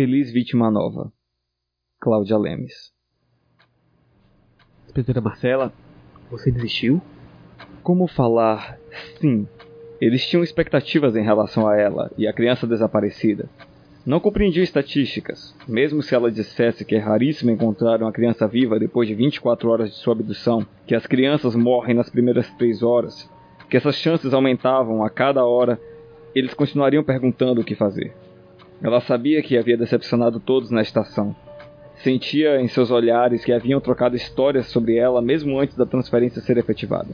[0.00, 1.12] Feliz vítima nova.
[2.00, 2.90] Cláudia Lemes.
[4.86, 5.74] Inspetora Marcela,
[6.30, 7.02] você desistiu?
[7.82, 8.78] Como falar
[9.20, 9.46] sim?
[10.00, 13.46] Eles tinham expectativas em relação a ela e a criança desaparecida.
[14.06, 19.06] Não compreendia estatísticas, mesmo se ela dissesse que é raríssimo encontrar uma criança viva depois
[19.06, 23.30] de 24 horas de sua abdução, que as crianças morrem nas primeiras 3 horas,
[23.68, 25.78] que essas chances aumentavam a cada hora,
[26.34, 28.14] eles continuariam perguntando o que fazer.
[28.82, 31.36] Ela sabia que havia decepcionado todos na estação.
[31.96, 36.56] Sentia em seus olhares que haviam trocado histórias sobre ela mesmo antes da transferência ser
[36.56, 37.08] efetivada.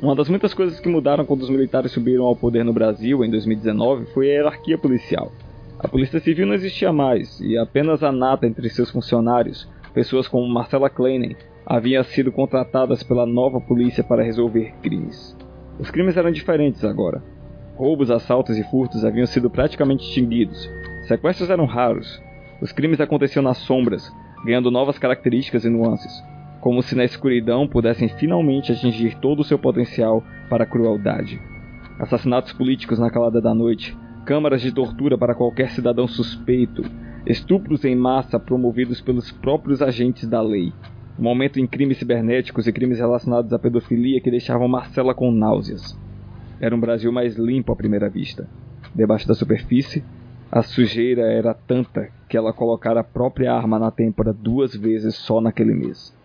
[0.00, 3.30] Uma das muitas coisas que mudaram quando os militares subiram ao poder no Brasil em
[3.30, 5.30] 2019 foi a hierarquia policial.
[5.78, 10.48] A Polícia Civil não existia mais e apenas a nata entre seus funcionários, pessoas como
[10.48, 15.36] Marcela Kleinen, haviam sido contratadas pela nova polícia para resolver crimes.
[15.78, 17.22] Os crimes eram diferentes agora.
[17.76, 20.70] Roubos, assaltos e furtos haviam sido praticamente extinguidos.
[21.06, 22.22] Sequestros eram raros.
[22.62, 24.10] Os crimes aconteciam nas sombras,
[24.44, 26.12] ganhando novas características e nuances,
[26.60, 31.40] como se na escuridão pudessem finalmente atingir todo o seu potencial para a crueldade.
[31.98, 36.82] Assassinatos políticos na calada da noite, câmaras de tortura para qualquer cidadão suspeito,
[37.26, 40.72] estupros em massa promovidos pelos próprios agentes da lei,
[41.18, 45.98] um aumento em crimes cibernéticos e crimes relacionados à pedofilia que deixavam Marcela com náuseas.
[46.58, 48.48] Era um Brasil mais limpo à primeira vista.
[48.94, 50.02] Debaixo da superfície,
[50.54, 55.40] a sujeira era tanta que ela colocara a própria arma na têmpora duas vezes só
[55.40, 56.16] naquele mês.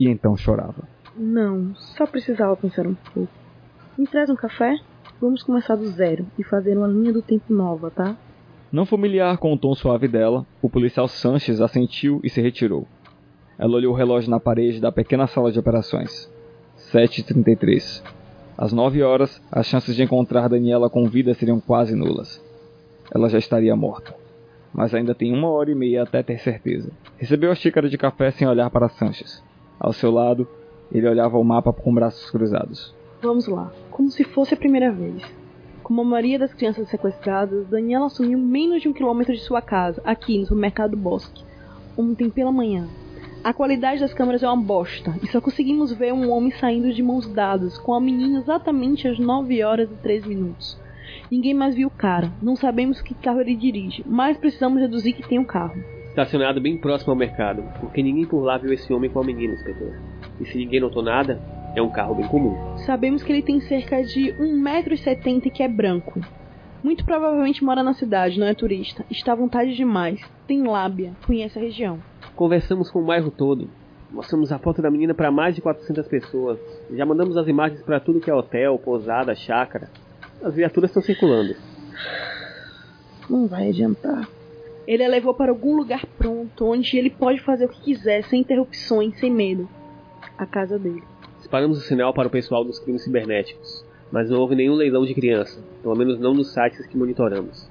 [0.00, 0.88] E então chorava.
[1.14, 3.28] Não, só precisava pensar um pouco.
[3.98, 4.78] Me traz um café?
[5.20, 8.16] Vamos começar do zero e fazer uma linha do tempo nova, tá?
[8.72, 12.88] Não familiar com o tom suave dela, o policial Sanches assentiu e se retirou.
[13.58, 16.32] Ela olhou o relógio na parede da pequena sala de operações.
[16.94, 18.02] 7h33.
[18.56, 22.42] Às 9 horas, as chances de encontrar Daniela com vida seriam quase nulas.
[23.14, 24.14] Ela já estaria morta.
[24.72, 26.90] Mas ainda tem uma hora e meia até ter certeza.
[27.16, 29.42] Recebeu a xícara de café sem olhar para Sanches.
[29.78, 30.46] Ao seu lado,
[30.92, 32.94] ele olhava o mapa com braços cruzados.
[33.22, 35.22] Vamos lá, como se fosse a primeira vez.
[35.82, 40.02] Como a maioria das crianças sequestradas, Daniela sumiu menos de um quilômetro de sua casa,
[40.04, 41.44] aqui no supermercado Bosque,
[41.96, 42.88] ontem pela manhã.
[43.44, 47.02] A qualidade das câmeras é uma bosta, e só conseguimos ver um homem saindo de
[47.02, 50.76] mãos dadas com a menina exatamente às 9 horas e 3 minutos.
[51.30, 55.28] Ninguém mais viu o cara, não sabemos que carro ele dirige, mas precisamos deduzir que
[55.28, 55.74] tem um carro.
[56.08, 59.54] Estacionado bem próximo ao mercado, porque ninguém por lá viu esse homem com a menina,
[59.54, 59.92] inspetor.
[60.40, 61.40] E se ninguém notou nada,
[61.74, 62.56] é um carro bem comum.
[62.86, 66.20] Sabemos que ele tem cerca de 1,70m e que é branco.
[66.82, 69.04] Muito provavelmente mora na cidade, não é turista.
[69.10, 70.20] Está à vontade demais.
[70.46, 71.98] Tem lábia, conhece a região.
[72.36, 73.68] Conversamos com o bairro todo.
[74.12, 76.58] Mostramos a foto da menina para mais de 400 pessoas.
[76.92, 79.90] Já mandamos as imagens para tudo que é hotel, pousada, chácara.
[80.42, 81.56] As viaturas estão circulando.
[83.28, 84.28] Não vai adiantar.
[84.86, 88.40] Ele a levou para algum lugar pronto, onde ele pode fazer o que quiser, sem
[88.40, 89.68] interrupções, sem medo.
[90.38, 91.02] A casa dele.
[91.38, 95.14] Disparamos o sinal para o pessoal dos crimes cibernéticos, mas não houve nenhum leilão de
[95.14, 97.68] criança, pelo menos não nos sites que monitoramos.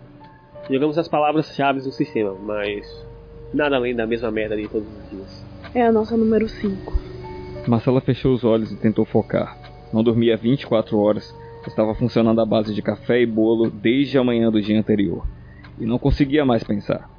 [0.69, 3.05] Jogamos as palavras-chave no sistema, mas
[3.53, 5.45] nada além da mesma merda de todos os dias.
[5.73, 6.93] É a nossa número 5.
[7.67, 9.57] Marcela fechou os olhos e tentou focar.
[9.93, 11.33] Não dormia 24 horas,
[11.69, 15.25] estava funcionando à base de café e bolo desde a manhã do dia anterior,
[15.79, 17.09] e não conseguia mais pensar.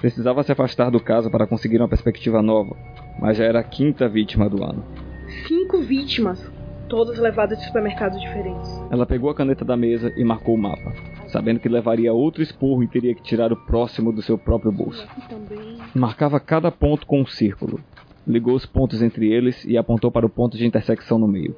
[0.00, 2.76] Precisava se afastar do caso para conseguir uma perspectiva nova,
[3.20, 4.84] mas já era a quinta vítima do ano.
[5.46, 6.40] Cinco vítimas,
[6.88, 8.70] todas levadas de supermercados diferentes.
[8.90, 10.92] Ela pegou a caneta da mesa e marcou o mapa,
[11.26, 15.06] sabendo que levaria outro esporro e teria que tirar o próximo do seu próprio bolso.
[15.94, 17.80] Marcava cada ponto com um círculo.
[18.26, 21.56] Ligou os pontos entre eles e apontou para o ponto de intersecção no meio.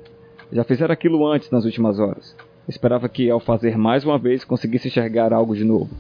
[0.53, 2.37] Já fizera aquilo antes nas últimas horas.
[2.69, 5.91] Esperava que, ao fazer mais uma vez, conseguisse enxergar algo de novo.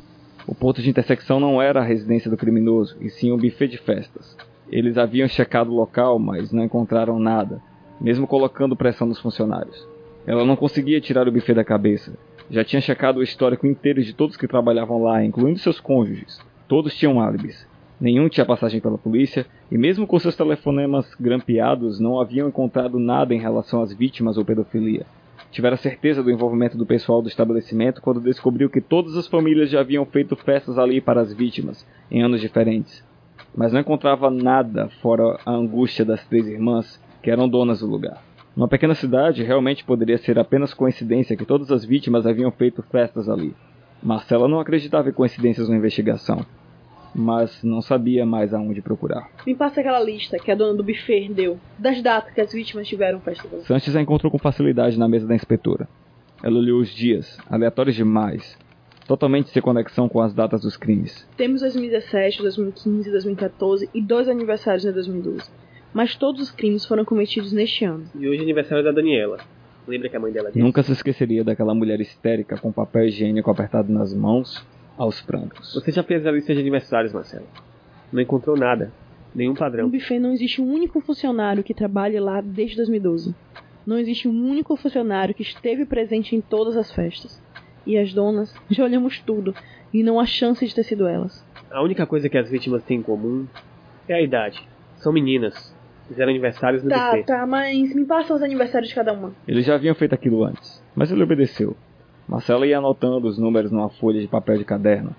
[0.47, 3.79] O ponto de intersecção não era a residência do criminoso, e sim um buffet de
[3.79, 4.37] festas.
[4.69, 7.63] Eles haviam checado o local, mas não encontraram nada,
[8.01, 9.87] mesmo colocando pressão nos funcionários.
[10.27, 12.19] Ela não conseguia tirar o buffet da cabeça.
[12.51, 16.41] Já tinha checado o histórico inteiro de todos que trabalhavam lá, incluindo seus cônjuges.
[16.67, 17.67] Todos tinham álibis.
[18.01, 23.35] Nenhum tinha passagem pela polícia, e mesmo com seus telefonemas grampeados, não haviam encontrado nada
[23.35, 25.05] em relação às vítimas ou pedofilia.
[25.51, 29.81] Tivera certeza do envolvimento do pessoal do estabelecimento quando descobriu que todas as famílias já
[29.81, 33.05] haviam feito festas ali para as vítimas, em anos diferentes.
[33.55, 38.23] Mas não encontrava nada fora a angústia das três irmãs, que eram donas do lugar.
[38.57, 43.29] Numa pequena cidade, realmente poderia ser apenas coincidência que todas as vítimas haviam feito festas
[43.29, 43.55] ali.
[44.03, 46.47] Marcela não acreditava em coincidências na investigação.
[47.15, 49.29] Mas não sabia mais aonde procurar.
[49.47, 52.87] Me passa aquela lista que a dona do buffet deu, das datas que as vítimas
[52.87, 53.49] tiveram festa.
[53.63, 55.89] Sanches a encontrou com facilidade na mesa da inspetora.
[56.43, 58.59] Ela olhou os dias, aleatórios demais,
[59.07, 61.27] totalmente sem conexão com as datas dos crimes.
[61.37, 65.51] Temos 2017, 2015, 2014 e dois aniversários em 2012.
[65.93, 68.05] Mas todos os crimes foram cometidos neste ano.
[68.15, 69.39] E hoje é aniversário da Daniela.
[69.87, 70.61] Lembra que a mãe dela disse?
[70.61, 74.65] Nunca se esqueceria daquela mulher histérica com papel higiênico apertado nas mãos,
[75.01, 75.73] aos prantos.
[75.75, 77.47] Você já fez a lista de aniversários, Marcelo?
[78.13, 78.93] Não encontrou nada.
[79.35, 79.89] Nenhum No padrão.
[79.89, 83.35] buffet não existe um único funcionário que trabalhe lá desde 2012.
[83.87, 87.41] Não existe um único funcionário que esteve presente em todas as festas.
[87.87, 89.55] E as donas, já olhamos tudo
[89.93, 91.43] e não há chance de ter sido elas.
[91.71, 93.47] A única coisa que as vítimas têm em comum
[94.07, 94.61] é a idade.
[94.97, 95.75] São meninas.
[96.09, 97.25] Fizeram aniversários no Tá, buffet.
[97.25, 99.33] tá, mas me passam os aniversários de cada uma.
[99.49, 101.75] Eles já haviam feito aquilo antes, mas ele obedeceu.
[102.31, 105.11] Marcela ia anotando os números numa folha de papel de caderno.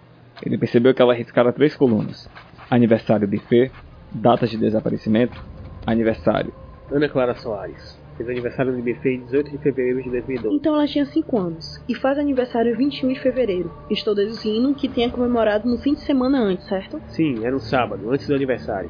[0.42, 2.30] Ele percebeu que ela riscara três colunas:
[2.70, 3.70] aniversário buffet,
[4.10, 5.44] datas de desaparecimento,
[5.86, 6.54] aniversário.
[6.90, 8.00] Ana Clara Soares.
[8.16, 10.56] Fez aniversário no buffet em 18 de fevereiro de 2012.
[10.56, 13.70] Então ela tinha 5 anos e faz aniversário 21 de fevereiro.
[13.90, 17.02] Estou deduzindo que tenha comemorado no fim de semana antes, certo?
[17.08, 18.90] Sim, era um sábado, antes do aniversário.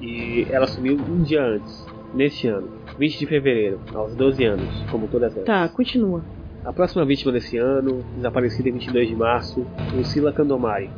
[0.00, 2.68] E ela sumiu um dia antes, neste ano,
[2.98, 5.46] 20 de fevereiro, aos 12 anos, como todas elas.
[5.46, 6.24] Tá, continua.
[6.64, 10.88] A próxima vítima desse ano, desaparecida em 22 de março, Lucila Candomari.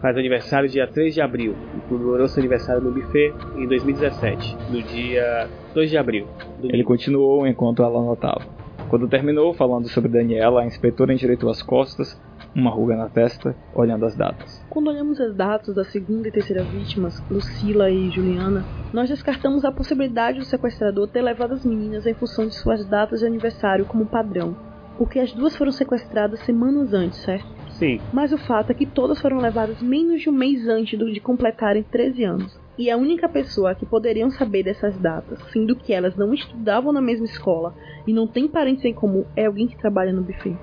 [0.00, 4.80] Faz aniversário dia 3 de abril e comemorou seu aniversário no buffet em 2017, no
[4.80, 6.28] dia 2 de abril.
[6.56, 6.72] domingo.
[6.72, 8.42] Ele continuou enquanto ela anotava.
[8.88, 12.20] Quando terminou falando sobre Daniela, a inspetora endireitou as costas,
[12.54, 14.64] uma ruga na testa, olhando as datas.
[14.70, 19.72] Quando olhamos as datas da segunda e terceira vítimas, Lucila e Juliana, nós descartamos a
[19.72, 24.06] possibilidade do sequestrador ter levado as meninas em função de suas datas de aniversário como
[24.06, 24.54] padrão,
[25.02, 27.44] porque as duas foram sequestradas semanas antes, certo?
[27.70, 31.12] Sim, Mas o fato é que todas foram levadas menos de um mês antes do-
[31.12, 32.56] de completarem 13 anos.
[32.78, 37.00] E a única pessoa que poderiam saber dessas datas, sendo que elas não estudavam na
[37.00, 37.74] mesma escola
[38.06, 40.56] e não têm parentes em comum, é alguém que trabalha no buffet.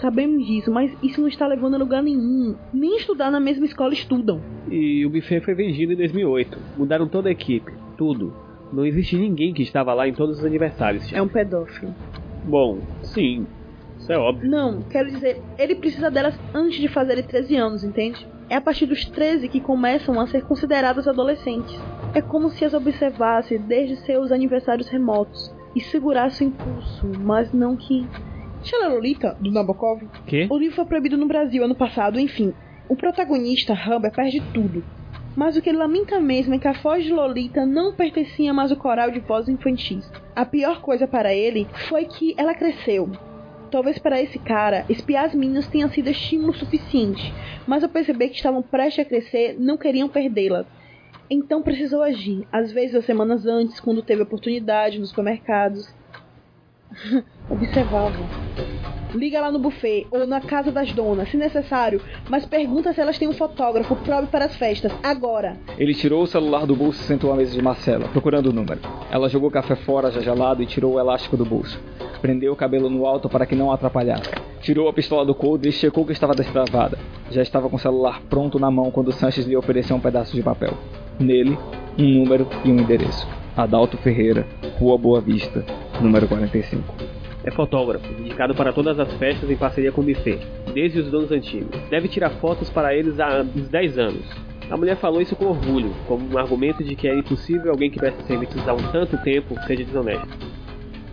[0.00, 2.56] Sabemos disso, mas isso não está levando a lugar nenhum.
[2.72, 4.40] Nem estudar na mesma escola estudam.
[4.70, 6.58] e o buffet foi vendido em 2008.
[6.78, 8.32] Mudaram toda a equipe, tudo.
[8.72, 11.12] Não existe ninguém que estava lá em todos os aniversários.
[11.12, 11.94] É um pedófilo.
[12.44, 13.46] Bom, sim,
[14.06, 14.48] isso é óbvio.
[14.48, 18.24] Não, quero dizer, ele precisa delas antes de fazerem 13 anos, entende?
[18.48, 21.76] É a partir dos 13 que começam a ser considerados adolescentes.
[22.14, 27.76] É como se as observasse desde seus aniversários remotos e segurasse o impulso, mas não
[27.76, 28.06] que.
[28.62, 30.00] Sheila Lolita, do Nabokov?
[30.24, 30.46] Que?
[30.48, 32.54] O livro foi proibido no Brasil ano passado, enfim.
[32.88, 34.84] O protagonista, Humber, perde tudo.
[35.34, 38.70] Mas o que ele lamenta mesmo é que a voz de Lolita não pertencia mais
[38.70, 40.08] ao coral de vozes infantis.
[40.36, 43.10] A pior coisa para ele foi que ela cresceu.
[43.76, 47.30] Talvez para esse cara, espiar as meninas tenha sido estímulo suficiente,
[47.66, 50.64] mas ao perceber que estavam prestes a crescer, não queriam perdê-la.
[51.28, 55.94] Então precisou agir, às vezes as semanas antes, quando teve oportunidade nos supermercados.
[57.48, 58.16] Observava.
[59.14, 63.18] Liga lá no buffet ou na casa das donas, se necessário, mas pergunta se elas
[63.18, 65.56] têm um fotógrafo próprio para as festas, agora.
[65.78, 68.80] Ele tirou o celular do bolso e sentou à mesa de Marcela, procurando o número.
[69.10, 71.80] Ela jogou o café fora já gelado e tirou o elástico do bolso.
[72.20, 74.30] Prendeu o cabelo no alto para que não atrapalhasse.
[74.60, 76.98] Tirou a pistola do coldre e checou que estava destravada.
[77.30, 80.42] Já estava com o celular pronto na mão quando Sanches lhe ofereceu um pedaço de
[80.42, 80.74] papel.
[81.18, 81.56] Nele,
[81.98, 83.26] um número e um endereço.
[83.56, 84.46] Adalto Ferreira,
[84.78, 85.64] Rua Boa Vista,
[86.00, 86.94] número 45.
[87.44, 90.40] É fotógrafo, indicado para todas as festas em parceria com o buffet,
[90.74, 91.80] desde os donos antigos.
[91.88, 94.46] Deve tirar fotos para eles há uns 10 anos.
[94.68, 97.98] A mulher falou isso com orgulho, como um argumento de que é impossível alguém que
[97.98, 100.56] presta serviços há um tanto tempo seja desonesto.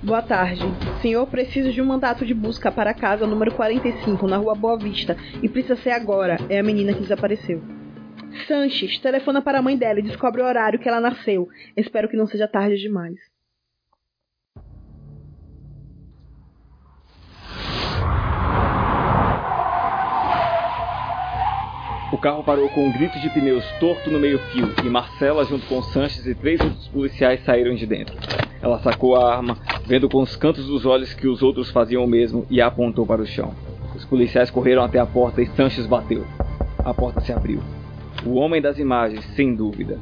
[0.01, 0.61] Boa tarde.
[1.01, 4.77] Senhor, preciso de um mandato de busca para a casa número 45, na rua Boa
[4.77, 5.15] Vista.
[5.41, 6.37] E precisa ser agora.
[6.49, 7.61] É a menina que desapareceu.
[8.47, 11.47] Sanches, telefona para a mãe dela e descobre o horário que ela nasceu.
[11.77, 13.32] Espero que não seja tarde demais.
[22.23, 26.25] Carro parou com um grito de pneus torto no meio-fio e Marcela, junto com Sanches
[26.25, 28.15] e três outros policiais, saíram de dentro.
[28.61, 32.07] Ela sacou a arma, vendo com os cantos dos olhos que os outros faziam o
[32.07, 33.53] mesmo e a apontou para o chão.
[33.93, 36.25] Os policiais correram até a porta e Sanches bateu.
[36.79, 37.59] A porta se abriu.
[38.25, 39.99] O homem das imagens, sem dúvida.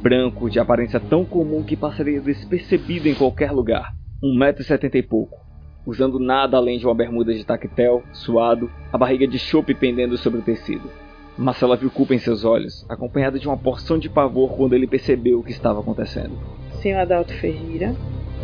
[0.00, 3.92] Branco, de aparência tão comum que passaria despercebido em qualquer lugar.
[4.22, 5.40] Um metro e setenta e pouco.
[5.84, 10.38] Usando nada além de uma bermuda de tactel, suado, a barriga de chope pendendo sobre
[10.38, 10.88] o tecido.
[11.36, 15.40] Marcela viu culpa em seus olhos, acompanhada de uma porção de pavor quando ele percebeu
[15.40, 16.38] o que estava acontecendo.
[16.80, 17.94] Senhor Adalto Ferreira,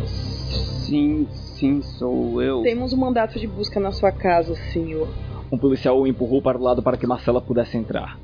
[0.05, 2.63] Sim, sim, sou eu.
[2.63, 5.07] temos um mandato de busca na sua casa, senhor.
[5.49, 8.19] Um policial o empurrou para o lado para que Marcela pudesse entrar.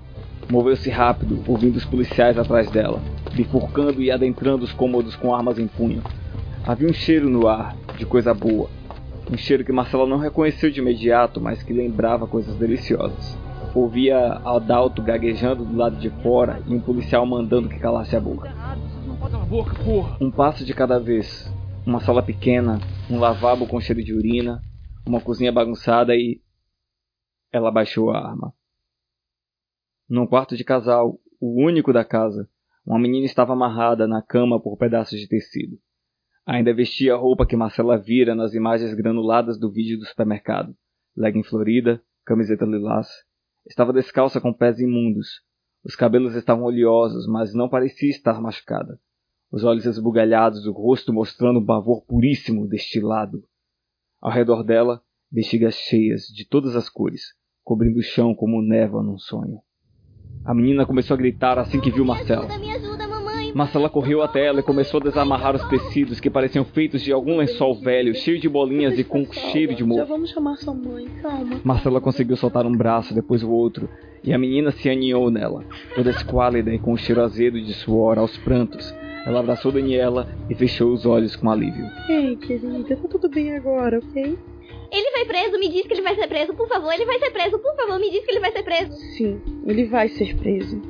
[0.49, 2.99] Moveu-se rápido, ouvindo os policiais atrás dela,
[3.33, 6.01] bifurcando e adentrando os cômodos com armas em punho.
[6.65, 8.69] Havia um cheiro no ar, de coisa boa.
[9.31, 13.37] Um cheiro que Marcela não reconheceu de imediato, mas que lembrava coisas deliciosas.
[13.77, 18.51] Ouvia Adalto gaguejando do lado de fora e um policial mandando que calasse a boca.
[20.19, 21.47] Um passo de cada vez.
[21.85, 24.63] Uma sala pequena, um lavabo com cheiro de urina,
[25.05, 26.41] uma cozinha bagunçada e.
[27.51, 28.51] Ela baixou a arma.
[30.09, 32.49] Num quarto de casal, o único da casa,
[32.83, 35.77] uma menina estava amarrada na cama por pedaços de tecido.
[36.47, 40.75] Ainda vestia a roupa que Marcela vira nas imagens granuladas do vídeo do supermercado.
[41.15, 43.26] Legging florida, camiseta lilás.
[43.67, 45.41] Estava descalça com pés imundos.
[45.83, 48.99] Os cabelos estavam oleosos, mas não parecia estar machucada.
[49.51, 53.43] Os olhos esbugalhados, o rosto mostrando um pavor puríssimo, destilado.
[54.21, 57.33] Ao redor dela, bexigas cheias, de todas as cores,
[57.63, 59.61] cobrindo o chão como neva num sonho.
[60.45, 62.47] A menina começou a gritar assim que viu Marcela.
[63.53, 67.37] Marcela correu até ela e começou a desamarrar os tecidos que pareciam feitos de algum
[67.37, 70.01] lençol velho, cheio de bolinhas e com cheiro de mofo.
[70.01, 71.59] Já vamos chamar sua mãe, calma.
[71.63, 73.89] Marcela conseguiu soltar um braço, depois o outro,
[74.23, 75.63] e a menina se aninhou nela,
[75.95, 78.93] toda esquálida e com um cheiro azedo de suor aos prantos.
[79.25, 81.85] Ela abraçou Daniela e fechou os olhos com alívio.
[82.07, 84.37] Ei, querida, tá tudo bem agora, ok?
[84.89, 87.31] Ele foi preso, me diz que ele vai ser preso, por favor, ele vai ser
[87.31, 88.93] preso, por favor, me diz que ele vai ser preso.
[89.17, 90.81] Sim, ele vai ser preso.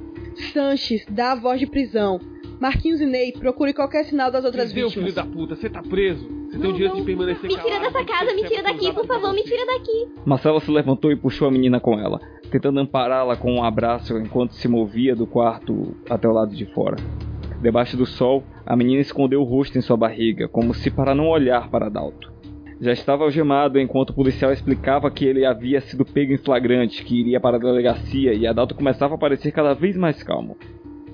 [0.53, 2.19] Sanches, dá a voz de prisão.
[2.59, 4.93] Marquinhos e Ney, procure qualquer sinal das outras vítimas.
[4.93, 5.55] filho da puta?
[5.55, 6.27] Você tá preso.
[6.49, 7.01] Você tem o direito não.
[7.01, 9.65] de permanecer Me tira calado, dessa casa, me tira é daqui, por favor, me tira
[9.65, 10.07] daqui.
[10.25, 14.53] Marcela se levantou e puxou a menina com ela, tentando ampará-la com um abraço enquanto
[14.53, 16.97] se movia do quarto até o lado de fora.
[17.61, 21.27] Debaixo do sol, a menina escondeu o rosto em sua barriga, como se para não
[21.27, 22.31] olhar para Dalto.
[22.79, 27.19] Já estava algemado enquanto o policial explicava que ele havia sido pego em flagrante, que
[27.19, 30.55] iria para a delegacia e Adalto começava a parecer cada vez mais calmo.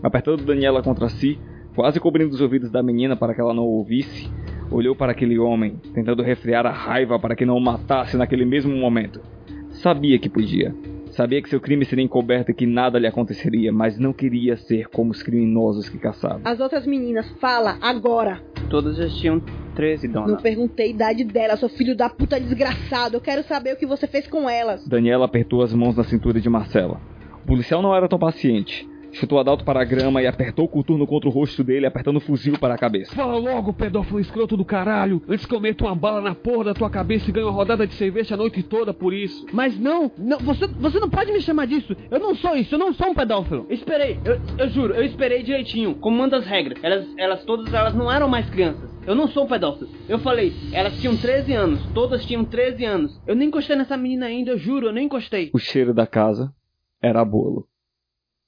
[0.04, 1.40] Apertando Daniela contra si,
[1.74, 4.30] quase cobrindo os ouvidos da menina para que ela não ouvisse,
[4.70, 8.76] olhou para aquele homem, tentando resfriar a raiva para que não o matasse naquele mesmo
[8.76, 9.22] momento.
[9.70, 10.76] Sabia que podia.
[11.12, 14.90] Sabia que seu crime seria encoberto e que nada lhe aconteceria, mas não queria ser
[14.90, 16.42] como os criminosos que caçavam.
[16.44, 18.42] As outras meninas, fala, agora.
[18.70, 19.40] Todas já tinham
[19.76, 20.28] 13, dona.
[20.28, 23.16] Não perguntei a idade dela, seu filho da puta desgraçado.
[23.16, 24.88] Eu quero saber o que você fez com elas.
[24.88, 27.00] Daniela apertou as mãos na cintura de Marcela.
[27.44, 28.92] O policial não era tão paciente.
[29.14, 32.20] Chutou Adalto para a grama e apertou o coturno contra o rosto dele, apertando o
[32.20, 33.16] fuzil para a cabeça.
[33.16, 36.74] Fala logo, pedófilo escroto do caralho, antes que eu meta uma bala na porra da
[36.74, 39.46] tua cabeça e ganhe uma rodada de cerveja a noite toda por isso.
[39.54, 41.96] Mas não, não você, você não pode me chamar disso.
[42.10, 43.68] Eu não sou isso, eu não sou um pedófilo.
[43.70, 46.80] Esperei, eu, eu juro, eu esperei direitinho, como manda as regras.
[46.84, 48.90] Elas, elas todas elas não eram mais crianças.
[49.06, 49.90] Eu não sou um pedófilo.
[50.08, 53.22] Eu falei, elas tinham 13 anos, todas tinham 13 anos.
[53.28, 55.52] Eu nem encostei nessa menina ainda, eu juro, eu nem encostei.
[55.54, 56.54] O cheiro da casa
[57.02, 57.68] era bolo.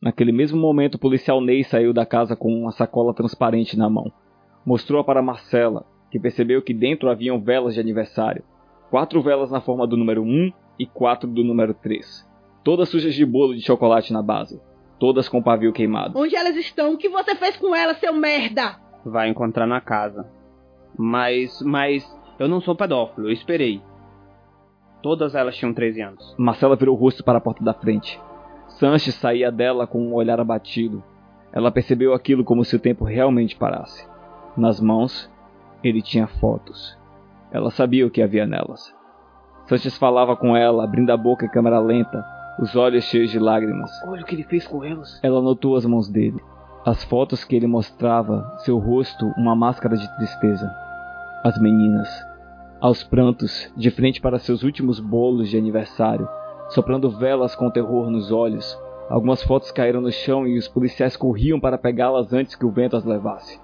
[0.02, 4.12] Naquele mesmo momento, o policial Ney saiu da casa com uma sacola transparente na mão.
[4.66, 8.44] Mostrou-a para Marcela, que percebeu que dentro haviam velas de aniversário.
[8.90, 12.28] Quatro velas na forma do número 1 e quatro do número 3.
[12.64, 14.62] Todas sujas de bolo de chocolate na base.
[15.00, 16.18] Todas com pavio queimado.
[16.18, 16.94] Onde elas estão?
[16.94, 18.80] O que você fez com elas, seu merda?
[19.06, 20.26] Vai encontrar na casa.
[20.98, 22.06] Mas, mas,
[22.40, 23.82] eu não sou pedófilo, eu esperei.
[25.04, 26.36] Todas elas tinham 13 anos.
[26.38, 28.20] Marcela virou o rosto para a porta da frente.
[28.76, 31.02] Sanches saía dela com um olhar abatido.
[31.54, 34.06] Ela percebeu aquilo como se o tempo realmente parasse.
[34.58, 35.32] Nas mãos,
[35.82, 36.98] ele tinha fotos.
[37.52, 38.94] Ela sabia o que havia nelas.
[39.68, 42.26] Sanches falava com ela, abrindo a boca em câmera lenta,
[42.60, 43.90] os olhos cheios de lágrimas.
[44.06, 45.20] Olha o que ele fez com elas.
[45.24, 46.42] Ela notou as mãos dele.
[46.86, 50.70] As fotos que ele mostrava, seu rosto uma máscara de tristeza.
[51.44, 52.10] As meninas,
[52.82, 56.28] aos prantos, de frente para seus últimos bolos de aniversário,
[56.70, 58.78] soprando velas com terror nos olhos.
[59.10, 62.96] Algumas fotos caíram no chão e os policiais corriam para pegá-las antes que o vento
[62.96, 63.60] as levasse.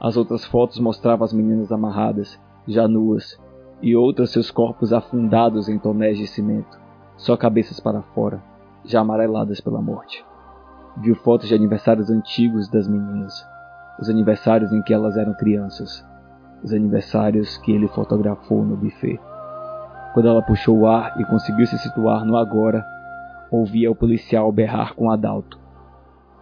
[0.00, 3.40] As outras fotos mostravam as meninas amarradas, já nuas,
[3.80, 6.80] e outras seus corpos afundados em tonéis de cimento,
[7.16, 8.42] só cabeças para fora,
[8.84, 10.24] já amareladas pela morte.
[10.96, 13.46] Viu fotos de aniversários antigos das meninas,
[14.00, 16.04] os aniversários em que elas eram crianças,
[16.62, 19.18] os aniversários que ele fotografou no buffet.
[20.12, 22.84] Quando ela puxou o ar e conseguiu se situar no agora,
[23.50, 25.58] ouvia o policial berrar com Adalto.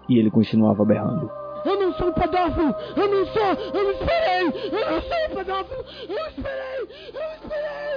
[0.09, 1.31] E ele continuava berrando.
[1.65, 2.75] Eu não sou um pedófilo!
[2.97, 3.43] Eu não sou!
[3.75, 4.47] Eu esperei!
[4.73, 5.85] Eu não sou um pedófilo!
[6.09, 6.81] Eu esperei!
[7.15, 7.90] Eu esperei!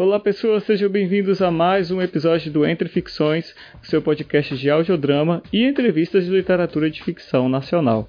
[0.00, 5.42] Olá pessoas, sejam bem-vindos a mais um episódio do Entre Ficções, seu podcast de audiodrama
[5.52, 8.08] e entrevistas de literatura de ficção nacional.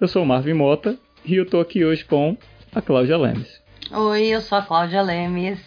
[0.00, 2.36] Eu sou o Marvin Mota e eu tô aqui hoje com
[2.72, 3.60] a Cláudia Lemes.
[3.90, 5.58] Oi, eu sou a Cláudia Lemes.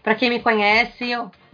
[0.00, 1.10] Para quem me conhece,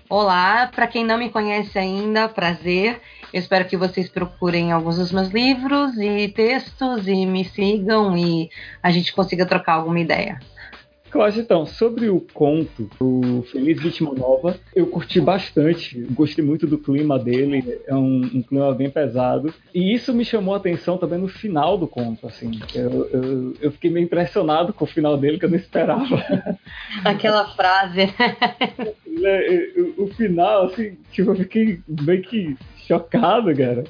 [0.07, 0.67] olá.
[0.67, 3.01] Para quem não me conhece ainda, prazer.
[3.33, 8.51] Eu espero que vocês procurem alguns dos meus livros e textos e me sigam e
[8.83, 10.39] a gente consiga trocar alguma ideia.
[11.13, 16.79] Cláudia, então, sobre o conto, o Feliz Vítima Nova, eu curti bastante, gostei muito do
[16.79, 21.19] clima dele, é um, um, clima bem pesado, e isso me chamou a atenção também
[21.19, 25.39] no final do conto, assim, eu, eu, eu fiquei meio impressionado com o final dele,
[25.39, 26.25] que eu não esperava.
[27.05, 28.09] Aquela frase.
[29.23, 33.85] É, o, o final, assim, tipo, eu fiquei meio que chocado, cara.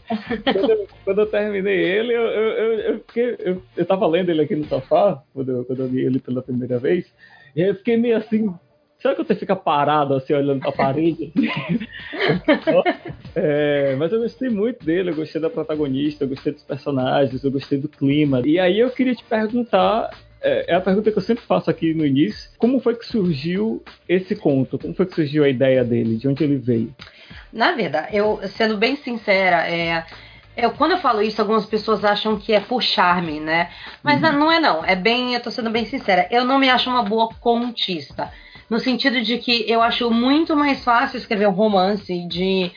[0.52, 4.42] Quando eu, quando eu terminei ele, eu, eu, eu, fiquei, eu, eu tava lendo ele
[4.42, 7.06] aqui no sofá, quando eu, quando eu li ele pela primeira vez,
[7.54, 8.52] e eu fiquei meio assim.
[9.00, 11.32] Sabe quando você fica parado assim, olhando pra parede?
[13.34, 17.50] é, mas eu gostei muito dele, eu gostei da protagonista, eu gostei dos personagens, eu
[17.50, 18.42] gostei do clima.
[18.44, 20.10] E aí eu queria te perguntar
[20.42, 22.50] é, é a pergunta que eu sempre faço aqui no início.
[22.58, 24.78] Como foi que surgiu esse conto?
[24.78, 26.16] Como foi que surgiu a ideia dele?
[26.16, 26.94] De onde ele veio?
[27.52, 30.04] Na verdade, eu sendo bem sincera, é,
[30.56, 33.70] eu, quando eu falo isso, algumas pessoas acham que é por charme, né?
[34.02, 34.32] Mas uhum.
[34.32, 34.84] não é não.
[34.84, 36.28] É bem, eu tô sendo bem sincera.
[36.30, 38.30] Eu não me acho uma boa contista.
[38.68, 42.70] No sentido de que eu acho muito mais fácil escrever um romance de,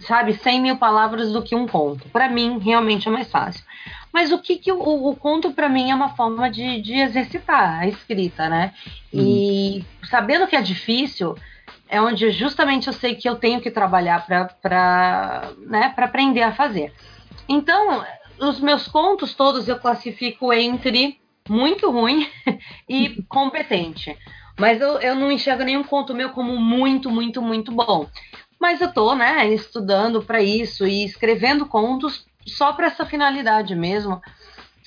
[0.00, 2.08] sabe, 100 mil palavras do que um conto.
[2.10, 3.64] Para mim, realmente é mais fácil.
[4.12, 7.80] Mas o que, que o, o conto para mim é uma forma de, de exercitar
[7.80, 8.72] a escrita, né?
[9.12, 9.20] Uhum.
[9.20, 11.36] E sabendo que é difícil,
[11.88, 16.92] é onde justamente eu sei que eu tenho que trabalhar para né, aprender a fazer.
[17.48, 18.04] Então,
[18.38, 22.28] os meus contos todos eu classifico entre muito ruim
[22.88, 24.16] e competente.
[24.58, 28.06] Mas eu, eu não enxergo nenhum conto meu como muito, muito, muito bom.
[28.60, 34.20] Mas eu tô, né, estudando para isso e escrevendo contos só para essa finalidade mesmo.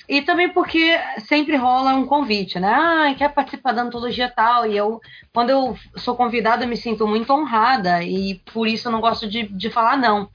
[0.08, 2.70] E também porque sempre rola um convite, né?
[2.70, 4.66] Ah, quer participar da antologia tal.
[4.66, 5.00] E eu,
[5.32, 9.28] quando eu sou convidada, eu me sinto muito honrada e por isso eu não gosto
[9.28, 10.28] de, de falar não.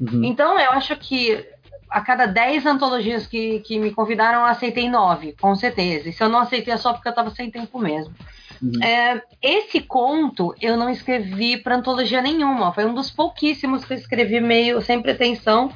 [0.00, 0.24] Uhum.
[0.24, 1.46] Então, eu acho que
[1.88, 6.08] a cada 10 antologias que, que me convidaram, eu aceitei nove, com certeza.
[6.08, 8.14] E se eu não aceitei é só porque eu estava sem tempo mesmo.
[8.62, 8.82] Uhum.
[8.82, 12.72] É, esse conto eu não escrevi para antologia nenhuma.
[12.72, 15.70] Foi um dos pouquíssimos que eu escrevi meio sem pretensão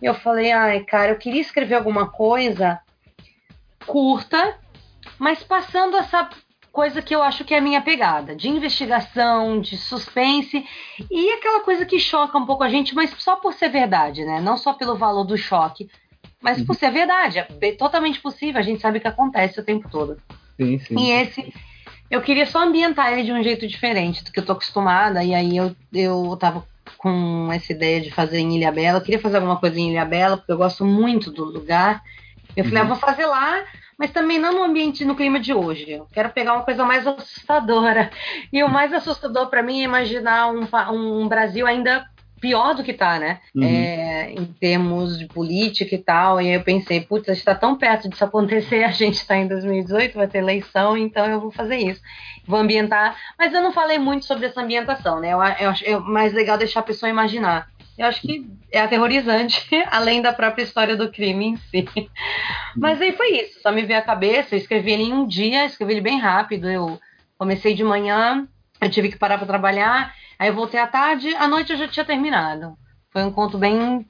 [0.00, 2.80] e eu falei, ai, cara, eu queria escrever alguma coisa
[3.86, 4.58] curta,
[5.18, 6.28] mas passando essa
[6.72, 10.62] coisa que eu acho que é a minha pegada, de investigação, de suspense
[11.10, 14.42] e aquela coisa que choca um pouco a gente, mas só por ser verdade, né?
[14.42, 15.88] Não só pelo valor do choque,
[16.38, 16.78] mas por uhum.
[16.78, 17.38] ser verdade.
[17.38, 20.20] É totalmente possível, a gente sabe que acontece o tempo todo.
[20.58, 20.98] Sim, sim.
[20.98, 21.50] E esse,
[22.10, 25.34] eu queria só ambientar ele de um jeito diferente do que eu tô acostumada, e
[25.34, 28.98] aí eu, eu tava com essa ideia de fazer em Ilha Bela.
[28.98, 32.02] Eu queria fazer alguma coisa em Ilha Bela, porque eu gosto muito do lugar.
[32.56, 32.92] Eu falei, ah, uhum.
[32.92, 33.64] ah, vou fazer lá,
[33.98, 35.90] mas também não no ambiente, no clima de hoje.
[35.90, 38.10] Eu quero pegar uma coisa mais assustadora.
[38.52, 42.06] E o mais assustador para mim é imaginar um, um Brasil ainda
[42.46, 43.40] pior do que tá, né?
[43.52, 43.64] Uhum.
[43.64, 46.40] É, em termos de política e tal.
[46.40, 49.36] E aí eu pensei, putz, a gente tá tão perto disso acontecer, a gente tá
[49.36, 52.00] em 2018, vai ter eleição, então eu vou fazer isso.
[52.46, 53.16] Vou ambientar.
[53.36, 55.32] Mas eu não falei muito sobre essa ambientação, né?
[55.32, 57.68] Eu, eu acho é mais legal deixar a pessoa imaginar.
[57.98, 61.88] Eu acho que é aterrorizante, além da própria história do crime em si.
[62.76, 65.64] Mas aí foi isso, só me veio a cabeça, eu escrevi ele em um dia,
[65.64, 66.70] escrevi ele bem rápido.
[66.70, 67.00] Eu
[67.38, 68.46] comecei de manhã,
[68.80, 71.88] eu tive que parar para trabalhar, Aí eu voltei à tarde, à noite eu já
[71.88, 72.76] tinha terminado.
[73.16, 74.04] Foi um conto bem.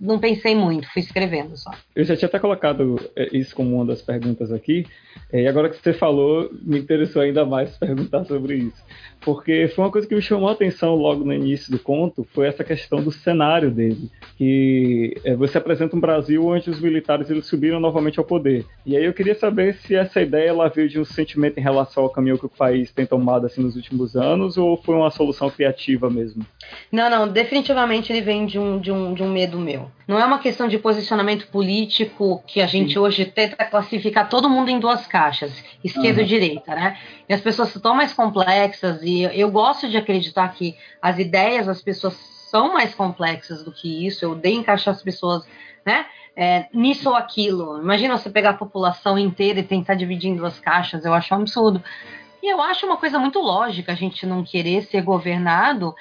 [0.00, 1.70] Não pensei muito, fui escrevendo só.
[1.94, 4.84] Eu já tinha até colocado é, isso como uma das perguntas aqui,
[5.32, 8.82] é, e agora que você falou, me interessou ainda mais perguntar sobre isso.
[9.20, 12.46] Porque foi uma coisa que me chamou a atenção logo no início do conto, foi
[12.46, 14.10] essa questão do cenário dele.
[14.36, 18.64] Que é, você apresenta um Brasil onde os militares eles subiram novamente ao poder.
[18.86, 22.04] E aí eu queria saber se essa ideia ela veio de um sentimento em relação
[22.04, 25.50] ao caminho que o país tem tomado assim nos últimos anos, ou foi uma solução
[25.50, 26.44] criativa mesmo?
[26.90, 29.90] Não, não, definitivamente ele vem de um, de um, de um medo meu.
[30.06, 32.98] Não é uma questão de posicionamento político que a gente Sim.
[32.98, 36.26] hoje tenta classificar todo mundo em duas caixas, esquerda uhum.
[36.26, 36.98] e direita, né?
[37.28, 41.80] E as pessoas estão mais complexas e eu gosto de acreditar que as ideias das
[41.80, 42.14] pessoas
[42.50, 44.24] são mais complexas do que isso.
[44.24, 45.46] Eu odeio encaixar as pessoas,
[45.86, 46.06] né?
[46.34, 47.80] É, nisso ou aquilo.
[47.80, 51.04] Imagina você pegar a população inteira e tentar dividir em duas caixas.
[51.04, 51.82] Eu acho um absurdo.
[52.42, 55.94] E eu acho uma coisa muito lógica a gente não querer ser governado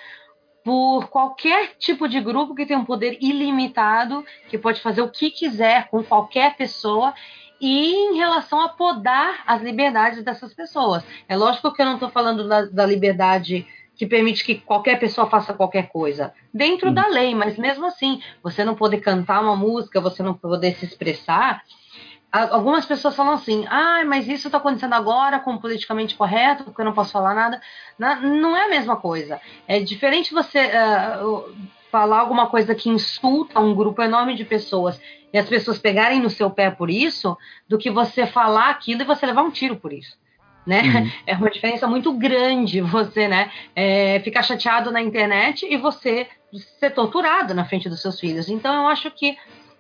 [0.67, 5.32] por qualquer tipo de grupo que tem um poder ilimitado, que pode fazer o que
[5.32, 7.13] quiser com qualquer pessoa
[7.62, 11.06] e em relação a podar as liberdades dessas pessoas.
[11.30, 15.30] É lógico que eu não estou falando da, da, liberdade que permite que qualquer pessoa
[15.30, 16.93] faça qualquer coisa, dentro hum.
[16.93, 20.84] da lei, mas mesmo assim, você não poder cantar uma música, você não poder se
[20.84, 21.63] expressar.
[22.52, 26.86] Algumas pessoas falam assim: ah, mas isso está acontecendo agora com politicamente correto, porque eu
[26.86, 27.62] não posso falar nada.
[27.97, 29.39] Não é a mesma coisa.
[29.67, 31.56] É diferente você uh,
[31.91, 35.00] falar alguma coisa que insulta um grupo enorme de pessoas
[35.34, 39.06] e as pessoas pegarem no seu pé por isso, do que você falar aquilo e
[39.06, 40.17] você levar um tiro por isso.
[40.65, 40.82] Né?
[40.82, 41.12] Uhum.
[41.26, 46.28] É uma diferença muito grande você, né, é, ficar chateado na internet e você
[46.80, 48.50] ser torturado na frente dos seus filhos.
[48.50, 49.38] Então eu acho que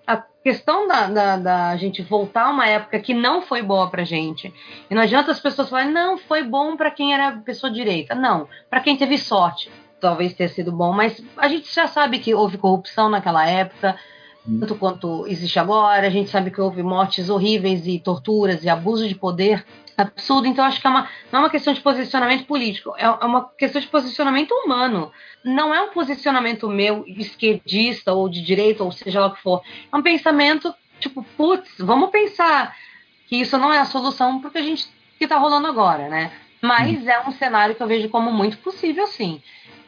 [0.07, 4.05] a questão da, da, da, gente voltar a uma época que não foi boa pra
[4.05, 4.53] gente.
[4.89, 8.15] E não adianta as pessoas falarem, não, foi bom para quem era pessoa direita.
[8.15, 12.33] Não, para quem teve sorte, talvez tenha sido bom, mas a gente já sabe que
[12.33, 13.97] houve corrupção naquela época,
[14.59, 16.07] tanto quanto existe agora.
[16.07, 19.65] A gente sabe que houve mortes horríveis e torturas e abuso de poder
[19.97, 20.47] absurdo.
[20.47, 23.49] Então, acho que é uma, não é uma questão de posicionamento político, é, é uma
[23.49, 25.11] questão de posicionamento humano.
[25.43, 29.61] Não é um posicionamento meu esquerdista ou de direita, ou seja lá o que for.
[29.91, 32.75] É um pensamento tipo, putz, vamos pensar
[33.27, 36.31] que isso não é a solução porque a gente que está rolando agora, né?
[36.61, 37.09] Mas hum.
[37.09, 39.41] é um cenário que eu vejo como muito possível, sim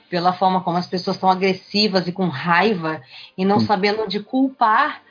[0.09, 3.01] pela forma como as pessoas estão agressivas e com raiva
[3.37, 5.01] e não sabendo onde culpar.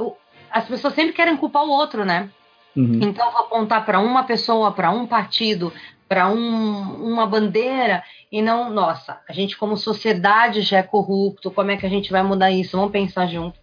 [0.00, 0.14] Uh,
[0.50, 2.30] as pessoas sempre querem culpar o outro, né?
[2.76, 3.00] Uhum.
[3.02, 5.72] Então, vou apontar para uma pessoa, para um partido,
[6.08, 11.70] para um, uma bandeira e não, nossa, a gente como sociedade já é corrupto, como
[11.70, 12.76] é que a gente vai mudar isso?
[12.76, 13.58] Vamos pensar junto.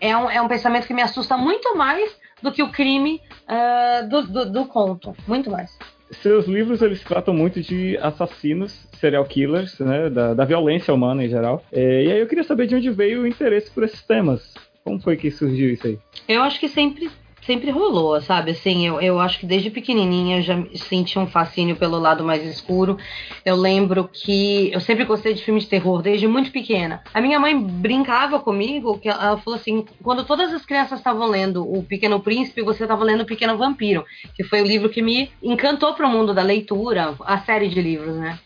[0.00, 4.08] É um, é um pensamento que me assusta muito mais do que o crime uh,
[4.08, 5.76] do, do, do conto, muito mais
[6.10, 11.28] seus livros eles tratam muito de assassinos, serial killers, né, da, da violência humana em
[11.28, 11.64] geral.
[11.72, 14.54] É, e aí eu queria saber de onde veio o interesse por esses temas.
[14.84, 15.98] Como foi que surgiu isso aí?
[16.28, 17.10] Eu acho que sempre
[17.48, 18.50] sempre rolou, sabe?
[18.50, 22.44] Assim, eu, eu acho que desde pequenininha eu já senti um fascínio pelo lado mais
[22.44, 22.98] escuro.
[23.42, 27.02] Eu lembro que eu sempre gostei de filmes de terror desde muito pequena.
[27.14, 31.64] A minha mãe brincava comigo, que ela falou assim: quando todas as crianças estavam lendo
[31.64, 34.04] O Pequeno Príncipe, você estava lendo O Pequeno Vampiro,
[34.36, 37.80] que foi o livro que me encantou para o mundo da leitura, a série de
[37.80, 38.38] livros, né?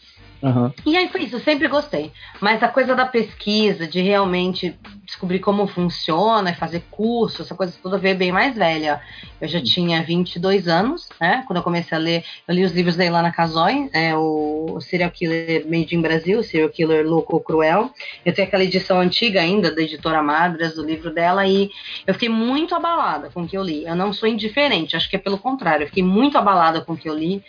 [0.43, 0.73] Uhum.
[0.85, 2.11] E aí foi isso, eu sempre gostei.
[2.41, 7.73] Mas a coisa da pesquisa, de realmente descobrir como funciona e fazer curso, essa coisa
[7.81, 9.01] toda veio bem mais velha.
[9.41, 11.45] Eu já tinha 22 anos, né?
[11.47, 15.11] Quando eu comecei a ler, eu li os livros da Ilana Casoy, é, o Serial
[15.11, 17.91] Killer Made in Brasil, Serial Killer Louco ou Cruel.
[18.25, 21.71] Eu tenho aquela edição antiga ainda, da editora Madras, do livro dela, e
[22.07, 23.85] eu fiquei muito abalada com o que eu li.
[23.85, 26.97] Eu não sou indiferente, acho que é pelo contrário, eu fiquei muito abalada com o
[26.97, 27.45] que eu li.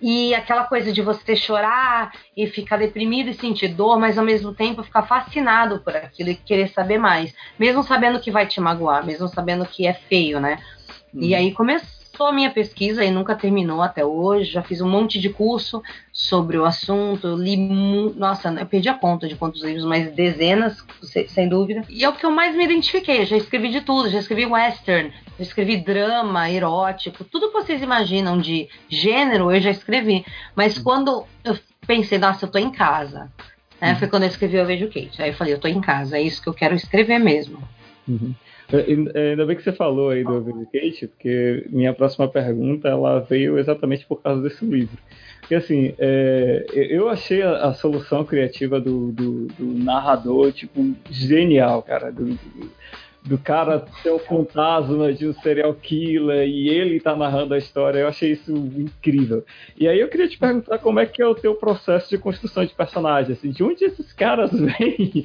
[0.00, 4.54] E aquela coisa de você chorar e ficar deprimido e sentir dor, mas ao mesmo
[4.54, 9.04] tempo ficar fascinado por aquilo e querer saber mais, mesmo sabendo que vai te magoar,
[9.04, 10.58] mesmo sabendo que é feio, né?
[11.14, 11.22] Uhum.
[11.22, 14.50] E aí começou começou a minha pesquisa e nunca terminou até hoje.
[14.50, 17.56] Já fiz um monte de curso sobre o assunto, li,
[18.16, 20.82] nossa, eu perdi a conta de quantos livros, mas dezenas,
[21.28, 21.82] sem dúvida.
[21.90, 23.20] E é o que eu mais me identifiquei.
[23.20, 27.82] Eu já escrevi de tudo, já escrevi western, já escrevi drama, erótico, tudo que vocês
[27.82, 30.24] imaginam de gênero eu já escrevi.
[30.54, 33.30] Mas quando eu pensei, nossa, eu tô em casa.
[33.78, 33.92] Né?
[33.92, 33.98] Uhum.
[33.98, 35.20] Foi quando eu escrevi Eu Vejo Kate.
[35.20, 37.62] Aí eu falei, eu tô em casa, é isso que eu quero escrever mesmo.
[38.08, 38.34] Uhum.
[38.72, 43.58] É, ainda bem que você falou aí do Kate, porque minha próxima pergunta ela veio
[43.58, 44.98] exatamente por causa desse livro.
[45.40, 51.82] Porque assim, é, eu achei a, a solução criativa do, do, do, narrador, tipo, genial,
[51.82, 52.10] cara.
[52.10, 52.36] Do,
[53.22, 58.00] do, cara ter o fantasma de um serial killer e ele tá narrando a história,
[58.00, 59.44] eu achei isso incrível.
[59.78, 62.64] E aí eu queria te perguntar como é que é o teu processo de construção
[62.64, 65.24] de personagem, assim, de onde esses caras vêm?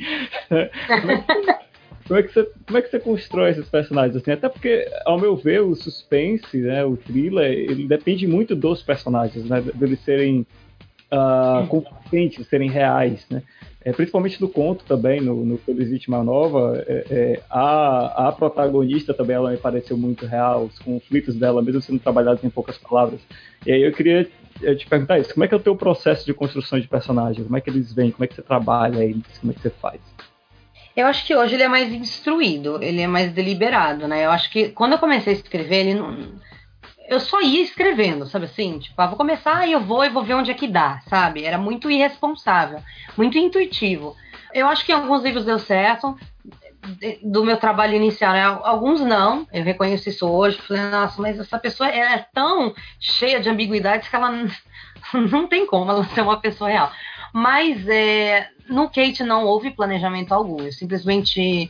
[2.08, 4.32] Como é que você, como é que você constrói esses personagens assim?
[4.32, 9.46] Até porque, ao meu ver, o suspense, né, o thriller, ele depende muito dos personagens,
[9.46, 10.46] né, deles serem
[11.12, 13.44] uh, consistentes, serem reais, né?
[13.84, 19.12] É, principalmente no conto também, no, no Feliz Vítima Nova, é, é, a, a protagonista
[19.12, 23.20] também ela me pareceu muito real, os conflitos dela, mesmo sendo trabalhados em poucas palavras.
[23.66, 24.30] E aí eu queria
[24.62, 27.44] é, te perguntar isso, como é que é o teu processo de construção de personagens?
[27.44, 28.12] Como é que eles vêm?
[28.12, 29.26] Como é que você trabalha eles?
[29.40, 30.00] Como é que você faz?
[30.96, 34.26] Eu acho que hoje ele é mais instruído, ele é mais deliberado, né?
[34.26, 36.34] Eu acho que quando eu comecei a escrever, ele não.
[37.08, 38.80] Eu só ia escrevendo, sabe assim?
[38.80, 41.44] Tipo, ah, vou começar e eu vou e vou ver onde é que dá, sabe?
[41.44, 42.82] Era muito irresponsável,
[43.18, 44.16] muito intuitivo.
[44.54, 46.18] Eu acho que alguns livros deu certo,
[47.22, 48.44] do meu trabalho inicial, né?
[48.44, 50.58] Alguns não, eu reconheço isso hoje.
[50.62, 54.32] Falei, nossa, mas essa pessoa é tão cheia de ambiguidades que ela
[55.32, 56.92] não tem como ela ser uma pessoa real.
[57.34, 60.62] Mas é, no Kate não houve planejamento algum.
[60.62, 61.70] Eu simplesmente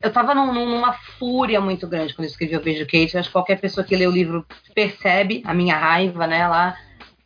[0.00, 3.14] eu tava num- numa fúria muito grande quando eu escrevi o Beijo Kate.
[3.14, 6.46] Eu acho que qualquer pessoa que lê o livro percebe a minha raiva, né?
[6.46, 6.76] Lá.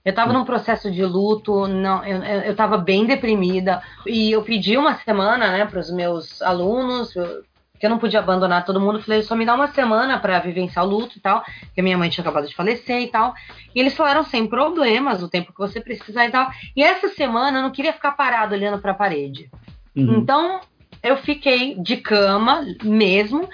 [0.05, 3.83] Eu tava num processo de luto, não, eu, eu, eu tava bem deprimida.
[4.07, 7.14] E eu pedi uma semana, né, para os meus alunos,
[7.83, 9.03] eu- que eu não podia abandonar todo mundo.
[9.03, 12.09] Falei, só me dá uma semana para vivenciar o luto e tal, porque minha mãe
[12.09, 13.35] tinha acabado de falecer e tal.
[13.75, 16.49] E eles falaram sem problemas, o tempo que você precisar e tal.
[16.77, 19.51] E essa semana eu não queria ficar parado olhando para a parede.
[19.97, 20.18] Uhum.
[20.18, 20.61] Então,
[21.03, 23.49] eu fiquei de cama mesmo,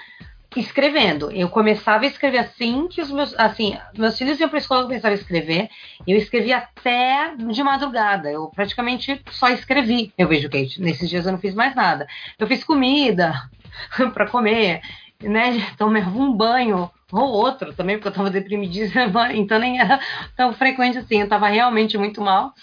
[0.55, 1.31] escrevendo.
[1.31, 4.87] Eu começava a escrever assim que os meus, assim, meus filhos iam para escola, eu
[4.87, 5.69] começava a escrever.
[6.07, 8.31] Eu escrevi até de madrugada.
[8.31, 10.13] Eu praticamente só escrevi.
[10.17, 10.81] Eu vejo Kate.
[10.81, 12.07] Nesses dias eu não fiz mais nada.
[12.37, 13.33] Eu fiz comida
[14.13, 14.81] para comer,
[15.21, 15.67] né?
[15.77, 19.99] Tomava um banho ou outro também, porque eu tava deprimidíssima, então nem era
[20.35, 21.21] tão frequente assim.
[21.21, 22.53] Eu tava realmente muito mal.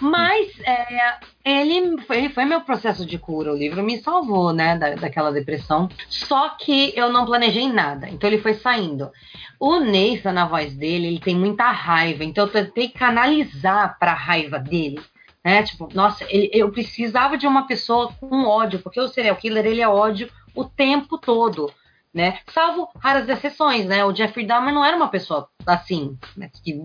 [0.00, 3.52] Mas é, ele foi, ele foi meu processo de cura.
[3.52, 5.88] O livro me salvou, né, da, daquela depressão.
[6.08, 8.08] Só que eu não planejei nada.
[8.08, 9.10] Então ele foi saindo.
[9.58, 12.24] O Nathan, na voz dele, ele tem muita raiva.
[12.24, 15.00] Então eu tentei canalizar pra raiva dele.
[15.42, 15.62] Né?
[15.62, 19.80] Tipo, nossa, ele- eu precisava de uma pessoa com ódio, porque o serial killer ele
[19.80, 21.72] é ódio o tempo todo.
[22.12, 22.38] Né?
[22.52, 24.04] Salvo raras exceções, né?
[24.04, 26.48] O Jeffrey Dahmer não era uma pessoa assim, né?
[26.62, 26.80] que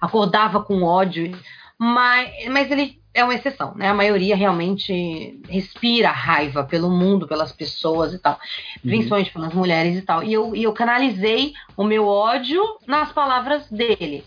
[0.00, 1.30] acordava com ódio,
[1.78, 3.88] mas, mas ele é uma exceção, né?
[3.88, 8.36] A maioria realmente respira raiva pelo mundo, pelas pessoas e tal,
[8.82, 10.24] principalmente pelas mulheres e tal.
[10.24, 14.24] E eu, e eu canalizei o meu ódio nas palavras dele.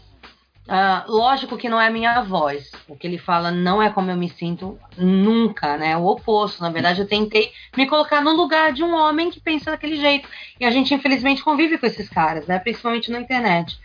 [0.67, 2.71] Ah, lógico que não é a minha voz.
[2.88, 5.95] O que ele fala não é como eu me sinto nunca, né?
[5.95, 6.62] O oposto.
[6.62, 10.27] Na verdade, eu tentei me colocar no lugar de um homem que pensa daquele jeito.
[10.60, 12.60] E a gente, infelizmente, convive com esses caras, né?
[12.60, 13.80] Principalmente na internet.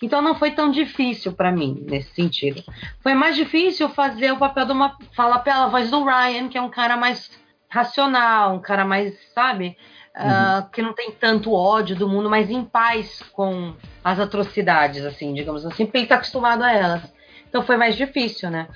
[0.00, 2.62] Então não foi tão difícil pra mim nesse sentido.
[3.02, 4.96] Foi mais difícil fazer o papel de uma.
[5.16, 7.30] falar pela voz do Ryan, que é um cara mais
[7.68, 9.76] racional, um cara mais, sabe?
[10.20, 15.32] Ah, que não tem tanto ódio do mundo, mas em paz com as atrocidades, assim,
[15.32, 17.02] digamos assim, porque ele tá acostumado a elas.
[17.48, 18.66] Então foi mais difícil, né?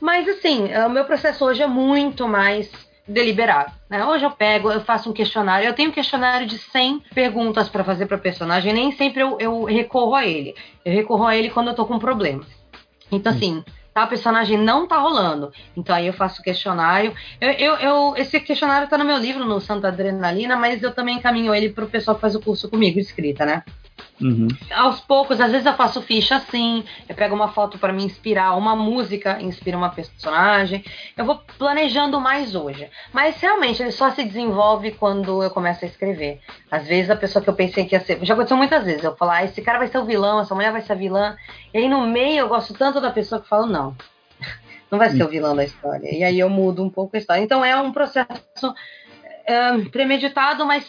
[0.00, 2.70] Mas assim, o meu processo hoje é muito mais
[3.06, 3.72] deliberado.
[3.88, 4.04] Né?
[4.04, 5.66] Hoje eu pego, eu faço um questionário.
[5.66, 8.72] Eu tenho um questionário de 100 perguntas para fazer para personagem.
[8.72, 10.54] Nem sempre eu, eu recorro a ele.
[10.84, 12.46] Eu recorro a ele quando eu tô com problemas.
[13.10, 13.64] Então, assim,
[13.96, 15.50] tá, a personagem não tá rolando.
[15.74, 17.14] Então aí eu faço questionário.
[17.40, 21.16] Eu, eu, eu- esse questionário tá no meu livro, no Santa Adrenalina, mas eu também
[21.16, 23.62] encaminho ele pro pessoal que faz o curso comigo, escrita, né?
[24.20, 24.48] Uhum.
[24.74, 28.56] aos poucos, às vezes eu faço ficha assim, eu pego uma foto para me inspirar,
[28.56, 30.82] uma música inspira uma personagem.
[31.16, 32.88] Eu vou planejando mais hoje.
[33.12, 36.40] Mas realmente ele só se desenvolve quando eu começo a escrever.
[36.70, 38.18] Às vezes a pessoa que eu pensei que ia ser.
[38.24, 39.04] Já aconteceu muitas vezes.
[39.04, 41.36] Eu falar, ah, esse cara vai ser o vilão, essa mulher vai ser a vilã.
[41.72, 43.96] E aí no meio eu gosto tanto da pessoa que falo, não.
[44.88, 46.14] Não vai ser o vilão da história.
[46.14, 47.42] E aí eu mudo um pouco a história.
[47.42, 48.72] Então é um processo
[49.44, 50.86] é, premeditado, mas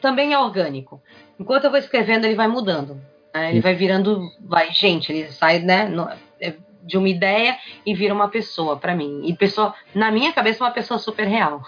[0.00, 1.00] também é orgânico.
[1.38, 3.00] Enquanto eu vou escrevendo, ele vai mudando.
[3.34, 3.50] né?
[3.52, 6.08] Ele vai virando, vai, gente, ele sai, né, no-
[6.40, 9.22] é, de uma ideia e vira uma pessoa pra mim.
[9.26, 11.60] E pessoa, na minha cabeça, uma pessoa super real.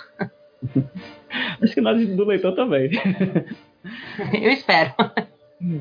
[1.63, 2.91] Acho que na do leitor também.
[4.43, 4.93] Eu espero.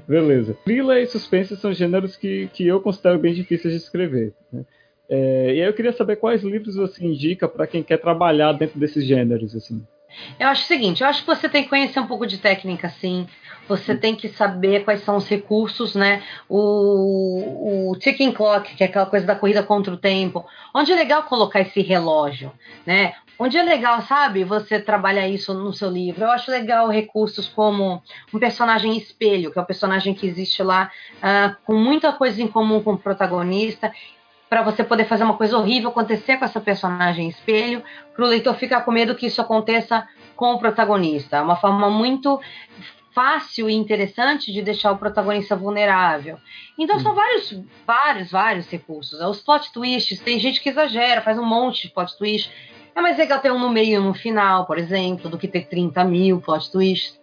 [0.08, 0.56] Beleza.
[0.66, 4.34] Thriller e suspense são gêneros que, que eu considero bem difíceis de escrever.
[4.52, 4.64] né?
[5.10, 8.80] É, e aí eu queria saber quais livros você indica para quem quer trabalhar dentro
[8.80, 9.86] desses gêneros, assim.
[10.40, 12.90] Eu acho o seguinte, eu acho que você tem que conhecer um pouco de técnica,
[12.90, 13.28] sim.
[13.68, 16.24] Você tem que saber quais são os recursos, né?
[16.48, 20.46] O, o ticking clock, que é aquela coisa da corrida contra o tempo.
[20.74, 22.52] Onde é legal colocar esse relógio,
[22.86, 23.14] né?
[23.40, 26.24] Onde é legal, sabe, você trabalhar isso no seu livro.
[26.24, 28.02] Eu acho legal recursos como
[28.34, 32.48] um personagem espelho, que é o personagem que existe lá ah, com muita coisa em
[32.48, 33.92] comum com o protagonista,
[34.50, 37.84] para você poder fazer uma coisa horrível acontecer com essa personagem espelho,
[38.16, 41.38] para o leitor ficar com medo que isso aconteça com o protagonista.
[41.38, 42.40] É uma forma muito
[43.18, 46.38] fácil e interessante de deixar o protagonista vulnerável.
[46.78, 49.20] Então são vários, vários, vários recursos.
[49.20, 52.52] Os plot twists, tem gente que exagera, faz um monte de plot twist.
[52.96, 55.48] É mais legal ter um no meio e um no final, por exemplo, do que
[55.48, 57.20] ter 30 mil plot twists.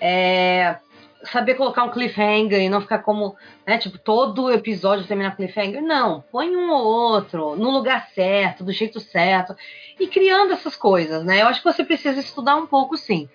[0.00, 0.78] É,
[1.22, 5.80] saber colocar um cliffhanger e não ficar como, né, tipo, todo episódio terminar cliffhanger.
[5.80, 9.54] Não, põe um ou outro no lugar certo, do jeito certo,
[10.00, 11.42] e criando essas coisas, né?
[11.42, 13.28] Eu acho que você precisa estudar um pouco, sim.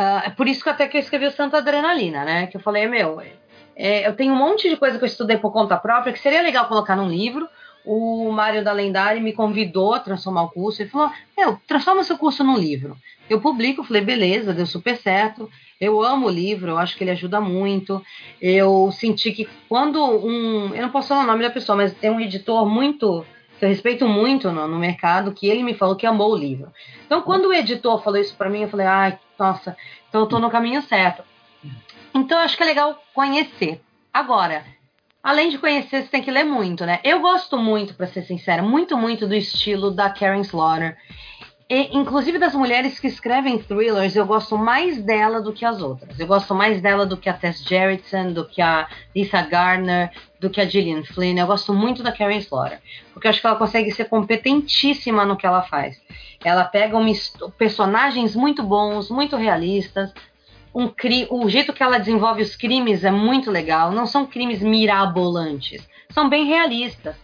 [0.00, 2.46] Ah, é por isso que até que eu escrevi o Santa Adrenalina, né?
[2.46, 3.20] Que eu falei, meu,
[3.74, 6.40] é, eu tenho um monte de coisa que eu estudei por conta própria que seria
[6.40, 7.48] legal colocar num livro.
[7.84, 10.80] O Mário da Lendária me convidou a transformar o curso.
[10.80, 12.96] Ele falou: Meu, transforma seu curso num livro.
[13.28, 15.50] Eu publico, falei, beleza, deu super certo.
[15.80, 18.00] Eu amo o livro, eu acho que ele ajuda muito.
[18.40, 20.72] Eu senti que quando um.
[20.76, 23.26] Eu não posso falar o nome da pessoa, mas tem um editor muito
[23.60, 26.72] eu respeito muito no, no mercado, que ele me falou que amou o livro.
[27.06, 29.76] Então, quando o editor falou isso para mim, eu falei, ai, nossa,
[30.08, 31.22] então eu tô no caminho certo.
[32.14, 33.80] Então, eu acho que é legal conhecer.
[34.12, 34.64] Agora,
[35.22, 37.00] além de conhecer, você tem que ler muito, né?
[37.04, 40.96] Eu gosto muito, para ser sincera, muito, muito do estilo da Karen Slaughter.
[41.70, 46.18] E, inclusive das mulheres que escrevem thrillers, eu gosto mais dela do que as outras.
[46.18, 50.50] Eu gosto mais dela do que a Tess Gerritsen, do que a Lisa Gardner, do
[50.50, 51.38] que a Gillian Flynn.
[51.38, 52.80] Eu gosto muito da Karen Slaughter,
[53.12, 56.00] porque eu acho que ela consegue ser competentíssima no que ela faz.
[56.44, 57.12] Ela pega um,
[57.56, 60.12] personagens muito bons, muito realistas.
[60.74, 60.92] Um
[61.30, 63.90] o jeito que ela desenvolve os crimes é muito legal.
[63.90, 67.16] Não são crimes mirabolantes, são bem realistas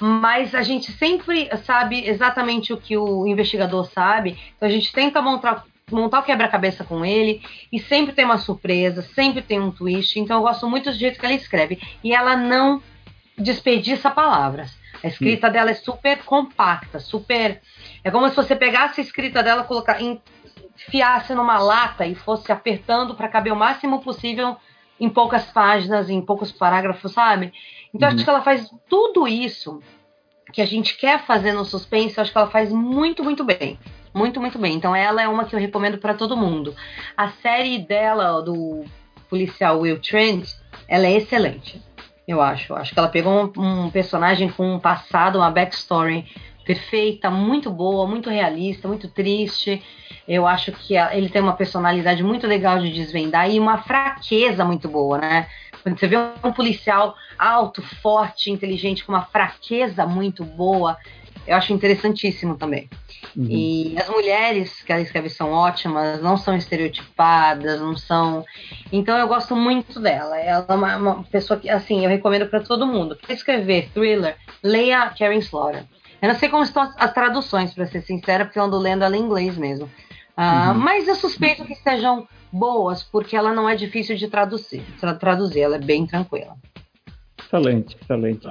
[0.00, 5.22] mas a gente sempre sabe exatamente o que o investigador sabe, então a gente tenta
[5.22, 7.40] montar, montar o quebra-cabeça com ele
[7.72, 10.18] e sempre tem uma surpresa, sempre tem um twist.
[10.18, 12.82] Então eu gosto muito do jeito que ela escreve e ela não
[13.38, 14.76] desperdiça palavras.
[15.02, 15.52] A escrita Sim.
[15.52, 17.60] dela é super compacta, super.
[18.02, 23.14] É como se você pegasse a escrita dela, colocar, enfiasse numa lata e fosse apertando
[23.14, 24.56] para caber o máximo possível
[24.98, 27.52] em poucas páginas, em poucos parágrafos, sabe?
[27.94, 28.14] Então, uhum.
[28.14, 29.80] acho que ela faz tudo isso
[30.52, 33.78] que a gente quer fazer no suspense, acho que ela faz muito, muito bem.
[34.16, 34.74] Muito, muito bem.
[34.74, 36.74] Então, ela é uma que eu recomendo para todo mundo.
[37.14, 38.82] A série dela, do
[39.28, 40.48] policial Will Trent,
[40.88, 41.82] ela é excelente.
[42.26, 42.74] Eu acho.
[42.74, 46.24] Acho que ela pegou um, um personagem com um passado, uma backstory
[46.64, 49.82] perfeita, muito boa, muito realista, muito triste.
[50.26, 54.88] Eu acho que ele tem uma personalidade muito legal de desvendar e uma fraqueza muito
[54.88, 55.46] boa, né?
[55.82, 60.96] Quando você vê um policial alto, forte, inteligente, com uma fraqueza muito boa,
[61.46, 62.88] eu acho interessantíssimo também.
[63.36, 63.46] Uhum.
[63.48, 68.44] E as mulheres que ela escreve são ótimas, não são estereotipadas, não são.
[68.90, 70.38] Então eu gosto muito dela.
[70.38, 73.16] Ela é uma, uma pessoa que, assim, eu recomendo para todo mundo.
[73.16, 75.84] Quer escrever thriller, leia Karen Slaughter.
[76.20, 79.04] Eu não sei como estão as, as traduções, para ser sincera, porque eu ando lendo
[79.04, 79.86] ela em inglês mesmo.
[80.36, 80.74] Uh, uhum.
[80.74, 84.82] Mas eu suspeito que sejam boas, porque ela não é difícil de traduzir.
[84.98, 86.56] Tra traduzir, ela é bem tranquila.
[87.38, 88.48] Excelente, excelente.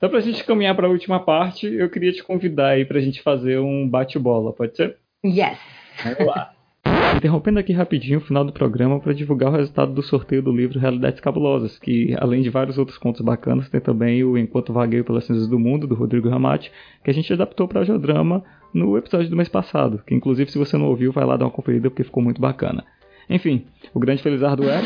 [0.00, 2.96] Então, para a gente caminhar para a última parte, eu queria te convidar aí para
[2.96, 4.96] a gente fazer um bate-bola, pode ser?
[5.22, 5.58] Yes.
[6.02, 6.54] Vamos lá.
[7.14, 10.78] Interrompendo aqui rapidinho o final do programa para divulgar o resultado do sorteio do livro
[10.78, 15.26] Realidades Cabulosas, que além de vários outros contos bacanas, tem também o Enquanto Vagueio pelas
[15.26, 16.72] Cinzas do Mundo, do Rodrigo Ramati,
[17.04, 20.78] que a gente adaptou para audiodrama no episódio do mês passado, que inclusive se você
[20.78, 22.86] não ouviu, vai lá dar uma conferida porque ficou muito bacana.
[23.28, 24.80] Enfim, o grande felizardo é...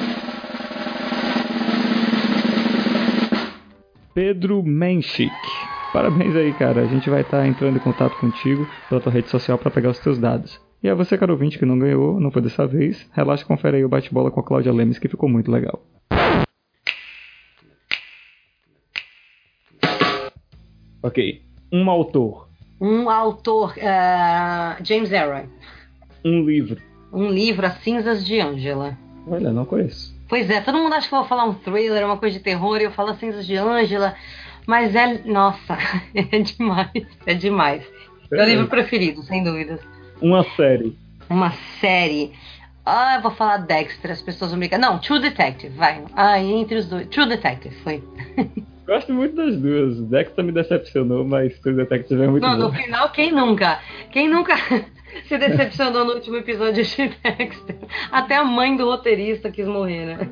[4.14, 5.34] Pedro Menchik.
[5.92, 6.82] Parabéns aí, cara.
[6.82, 9.90] A gente vai estar tá entrando em contato contigo pela tua rede social para pegar
[9.90, 10.60] os teus dados.
[10.80, 13.78] E a você, caro ouvinte, que não ganhou, não foi dessa vez, relaxa e confere
[13.78, 15.84] aí o bate-bola com a Cláudia Lemes, que ficou muito legal.
[21.02, 21.42] Ok.
[21.72, 22.48] Um autor.
[22.80, 23.74] Um autor.
[23.76, 25.48] Uh, James Aaron.
[26.24, 26.80] Um livro.
[27.12, 28.96] Um livro, As Cinzas de Ângela.
[29.26, 30.13] Olha, não conheço.
[30.34, 32.80] Pois é, todo mundo acha que eu vou falar um thriller, uma coisa de terror,
[32.80, 34.16] e eu falo As Cinzas de Ângela.
[34.66, 35.20] Mas é.
[35.24, 35.78] Nossa,
[36.12, 37.06] é demais.
[37.24, 37.84] É demais.
[38.32, 39.78] É meu livro preferido, sem dúvidas.
[40.20, 40.98] Uma série.
[41.30, 42.32] Uma série.
[42.84, 44.76] Ah, eu vou falar Dexter, as pessoas vão brincar.
[44.76, 46.02] Não, True Detective, vai.
[46.16, 47.06] Ah, entre os dois.
[47.06, 48.02] True Detective, foi.
[48.88, 50.00] Gosto muito das duas.
[50.00, 52.64] Dexter me decepcionou, mas True Detective é muito Não, bom.
[52.64, 53.78] no final, quem nunca?
[54.10, 54.56] Quem nunca
[55.26, 57.76] se decepcionou no último episódio de Dexter?
[58.10, 60.30] Até a mãe do roteirista quis morrer, né?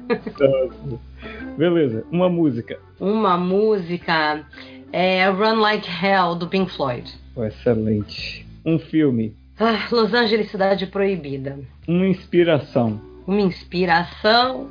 [1.57, 2.79] Beleza, uma música.
[2.99, 4.45] Uma música
[4.92, 7.12] é Run Like Hell, do Pink Floyd.
[7.37, 8.47] excelente.
[8.64, 9.35] Um filme.
[9.59, 11.59] Ah, Los Angeles, Cidade Proibida.
[11.87, 13.01] Uma inspiração.
[13.27, 14.71] Uma inspiração.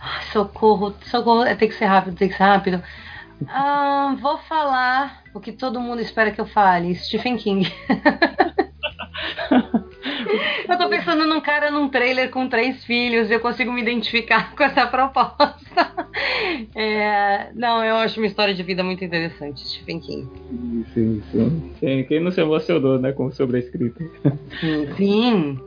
[0.00, 1.44] Ah, socorro, socorro.
[1.56, 2.82] Tem que ser rápido, tem que ser rápido.
[3.48, 7.70] Ah, vou falar o que todo mundo espera que eu fale: Stephen King.
[10.68, 14.54] eu tô pensando num cara num trailer com três filhos e eu consigo me identificar
[14.56, 15.94] com essa proposta.
[16.74, 20.28] É, não, eu acho uma história de vida muito interessante, Stephen King.
[20.94, 21.74] Sim, sim.
[21.78, 22.04] sim.
[22.04, 24.02] Quem não se emocionou, né, com sobre a escrita?
[24.60, 24.88] Sim.
[24.96, 25.58] sim.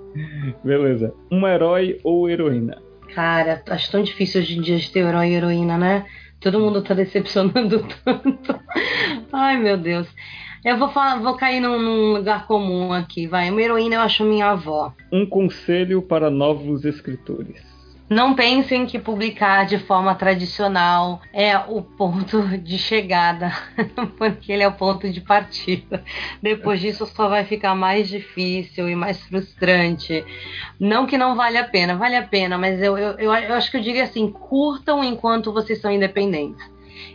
[0.64, 1.14] Beleza.
[1.32, 2.82] Um herói ou heroína?
[3.14, 6.06] Cara, acho tão difícil hoje em dia de ter herói e heroína, né?
[6.40, 8.60] Todo mundo tá decepcionando tanto.
[9.32, 10.08] Ai, meu Deus.
[10.64, 13.50] Eu vou, falar, vou cair num, num, lugar comum aqui, vai.
[13.50, 14.94] Uma heroína eu acho minha avó.
[15.12, 17.79] Um conselho para novos escritores.
[18.10, 23.52] Não pensem que publicar de forma tradicional é o ponto de chegada,
[24.18, 26.04] porque ele é o ponto de partida.
[26.42, 30.26] Depois disso só vai ficar mais difícil e mais frustrante.
[30.80, 33.70] Não que não vale a pena, vale a pena, mas eu, eu, eu, eu acho
[33.70, 36.68] que eu diria assim: curtam enquanto vocês são independentes.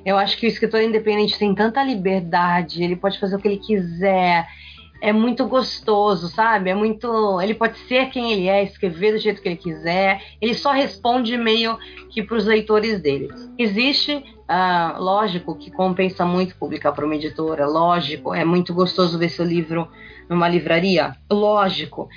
[0.06, 3.58] Eu acho que o escritor independente tem tanta liberdade, ele pode fazer o que ele
[3.58, 4.46] quiser.
[5.00, 6.70] É muito gostoso, sabe?
[6.70, 7.40] É muito.
[7.40, 10.22] Ele pode ser quem ele é, escrever do jeito que ele quiser.
[10.40, 11.78] Ele só responde meio
[12.10, 13.28] que para os leitores dele.
[13.58, 19.30] Existe ah, lógico que compensa muito publicar para uma editora, lógico, é muito gostoso ver
[19.30, 19.88] seu livro
[20.28, 22.08] numa livraria, lógico.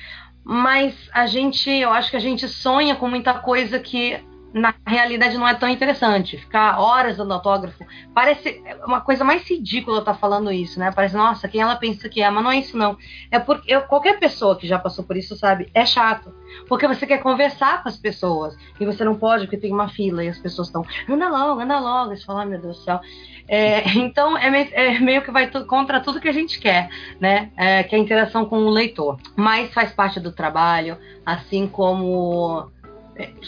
[0.44, 4.20] Mas a gente, eu acho que a gente sonha com muita coisa que
[4.54, 6.38] na realidade não é tão interessante.
[6.38, 10.92] Ficar horas dando autógrafo parece uma coisa mais ridícula estar tá falando isso, né?
[10.92, 12.98] Parece, nossa, quem ela pensa que é, mas não é isso não.
[13.32, 16.34] É porque eu, qualquer pessoa que já passou por isso sabe, é chato.
[16.68, 20.24] Porque você quer conversar com as pessoas e você não pode porque tem uma fila
[20.24, 22.16] e as pessoas estão, anda logo, anda logo.
[22.16, 23.00] Você fala, meu Deus do céu.
[23.48, 26.90] É, então é meio, é meio, que vai contra tudo que a gente quer,
[27.20, 27.52] né?
[27.58, 29.18] É, que é a interação com o leitor.
[29.36, 32.70] Mas faz parte do trabalho, assim como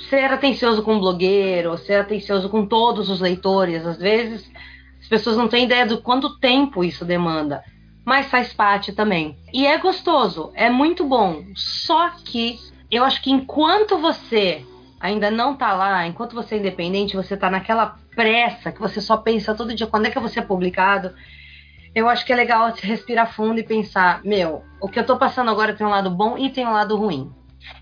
[0.10, 3.86] ser atencioso com o blogueiro, ser atencioso com todos os leitores.
[3.86, 4.52] Às vezes
[5.00, 7.64] as pessoas não têm ideia do quanto tempo isso demanda,
[8.04, 9.38] mas faz parte também.
[9.54, 11.44] E é gostoso, é muito bom.
[11.56, 12.58] Só que
[12.90, 14.66] eu acho que enquanto você
[15.00, 19.18] ainda não tá lá, enquanto você é independente, você tá naquela pressa que você só
[19.18, 21.14] pensa todo dia quando é que vou ser publicado.
[21.96, 25.50] Eu acho que é legal respirar fundo e pensar, meu, o que eu tô passando
[25.50, 27.32] agora tem um lado bom e tem um lado ruim.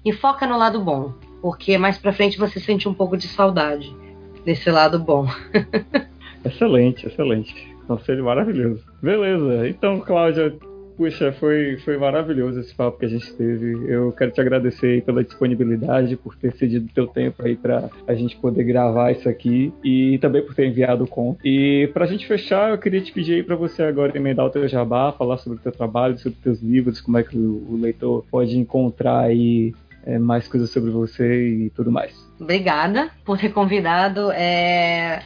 [0.04, 3.96] E foca no lado bom porque mais para frente você sente um pouco de saudade
[4.46, 5.28] desse lado bom.
[6.46, 7.76] excelente, excelente.
[7.88, 8.84] Conselho maravilhoso.
[9.02, 10.54] Beleza, então, Cláudia,
[10.98, 13.86] puxa, foi, foi maravilhoso esse papo que a gente teve.
[13.88, 18.36] Eu quero te agradecer pela disponibilidade, por ter cedido teu tempo aí para a gente
[18.38, 21.40] poder gravar isso aqui e também por ter enviado o conto.
[21.46, 24.50] E para a gente fechar, eu queria te pedir aí para você agora emendar o
[24.50, 27.68] teu jabá, falar sobre o teu trabalho, sobre os teus livros, como é que o,
[27.70, 29.74] o leitor pode encontrar aí
[30.08, 32.16] é, mais coisas sobre você e tudo mais.
[32.40, 34.32] Obrigada por ter convidado.
[34.32, 35.22] É...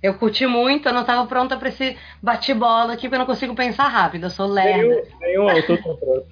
[0.00, 3.54] Eu curti muito, eu não estava pronta para esse bate-bola aqui, porque eu não consigo
[3.54, 4.76] pensar rápido, eu sou lerda.
[4.76, 6.26] Nenhum, nenhum autor tá pronto.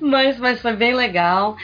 [0.00, 1.56] mas, mas foi bem legal.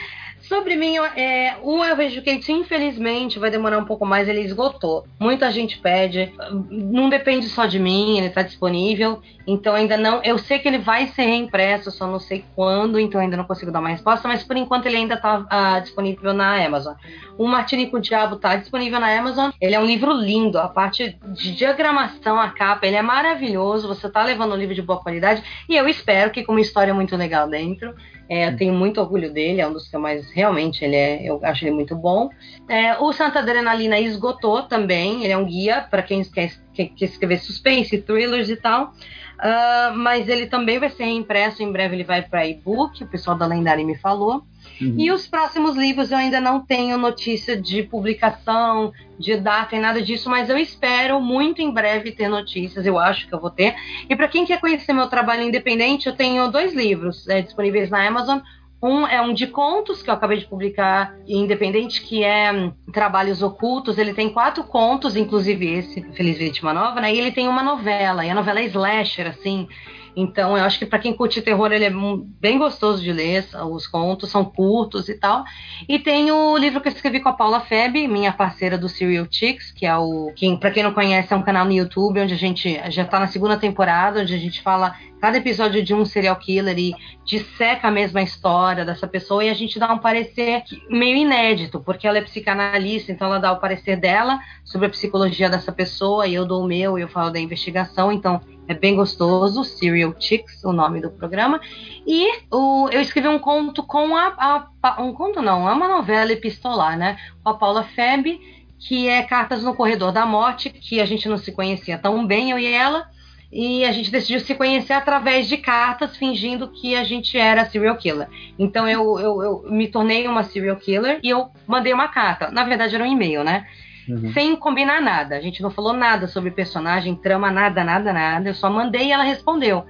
[0.43, 5.07] Sobre mim, é, o Eu Vejo Kate, infelizmente, vai demorar um pouco mais, ele esgotou.
[5.17, 6.33] Muita gente pede,
[6.69, 10.21] não depende só de mim, ele está disponível, então ainda não.
[10.21, 13.71] Eu sei que ele vai ser reimpresso, só não sei quando, então ainda não consigo
[13.71, 16.95] dar uma resposta, mas por enquanto ele ainda está ah, disponível na Amazon.
[17.37, 19.49] O Martini com o Diabo está disponível na Amazon.
[19.61, 23.87] Ele é um livro lindo, a parte de diagramação, a capa, ele é maravilhoso.
[23.87, 26.93] Você está levando um livro de boa qualidade e eu espero que com uma história
[26.93, 27.95] muito legal dentro.
[28.29, 31.23] É, eu tenho muito orgulho dele, é um dos que eu mais realmente ele é,
[31.23, 32.29] eu acho ele muito bom.
[32.69, 37.05] É, o Santa Adrenalina esgotou também, ele é um guia para quem quer, quer, quer,
[37.05, 38.93] escrever suspense, thrillers e tal.
[39.33, 43.37] Uh, mas ele também vai ser impresso, em breve ele vai para e-book, o pessoal
[43.37, 44.43] da Lendária me falou.
[44.81, 44.95] Uhum.
[44.97, 50.01] E os próximos livros eu ainda não tenho notícia de publicação, de data e nada
[50.01, 53.75] disso, mas eu espero muito em breve ter notícias, eu acho que eu vou ter.
[54.09, 58.05] E para quem quer conhecer meu trabalho independente, eu tenho dois livros é, disponíveis na
[58.05, 58.39] Amazon.
[58.81, 63.41] Um é um de contos que eu acabei de publicar independente, que é um, Trabalhos
[63.41, 63.97] Ocultos.
[63.97, 67.13] Ele tem quatro contos, inclusive esse, Feliz Vítima Nova, né?
[67.15, 69.69] E ele tem uma novela, e a novela é slasher, assim.
[70.15, 71.91] Então, eu acho que para quem curte terror, ele é
[72.39, 73.45] bem gostoso de ler.
[73.71, 75.43] Os contos são curtos e tal.
[75.87, 79.27] E tem o livro que eu escrevi com a Paula Feb, minha parceira do Serial
[79.29, 80.31] Chicks, que é o.
[80.35, 83.19] Que, para quem não conhece, é um canal no YouTube onde a gente já está
[83.19, 86.93] na segunda temporada, onde a gente fala cada episódio de um serial killer e
[87.23, 92.05] disseca a mesma história dessa pessoa e a gente dá um parecer meio inédito, porque
[92.05, 96.33] ela é psicanalista, então ela dá o parecer dela sobre a psicologia dessa pessoa e
[96.33, 100.63] eu dou o meu e eu falo da investigação, então é bem gostoso, Serial Chicks,
[100.63, 101.59] o nome do programa.
[102.05, 106.31] E o, eu escrevi um conto com a, a, Um conto não, é uma novela
[106.31, 107.17] epistolar, né?
[107.43, 108.39] Com a Paula Feb,
[108.79, 112.51] que é Cartas no Corredor da Morte, que a gente não se conhecia tão bem,
[112.51, 113.07] eu e ela
[113.53, 117.95] e a gente decidiu se conhecer através de cartas, fingindo que a gente era serial
[117.95, 118.27] killer.
[118.57, 122.49] Então eu, eu, eu me tornei uma serial killer e eu mandei uma carta.
[122.49, 123.67] Na verdade, era um e-mail, né?
[124.07, 124.33] Uhum.
[124.33, 125.35] Sem combinar nada.
[125.35, 128.49] A gente não falou nada sobre personagem, trama, nada, nada, nada.
[128.49, 129.85] Eu só mandei e ela respondeu.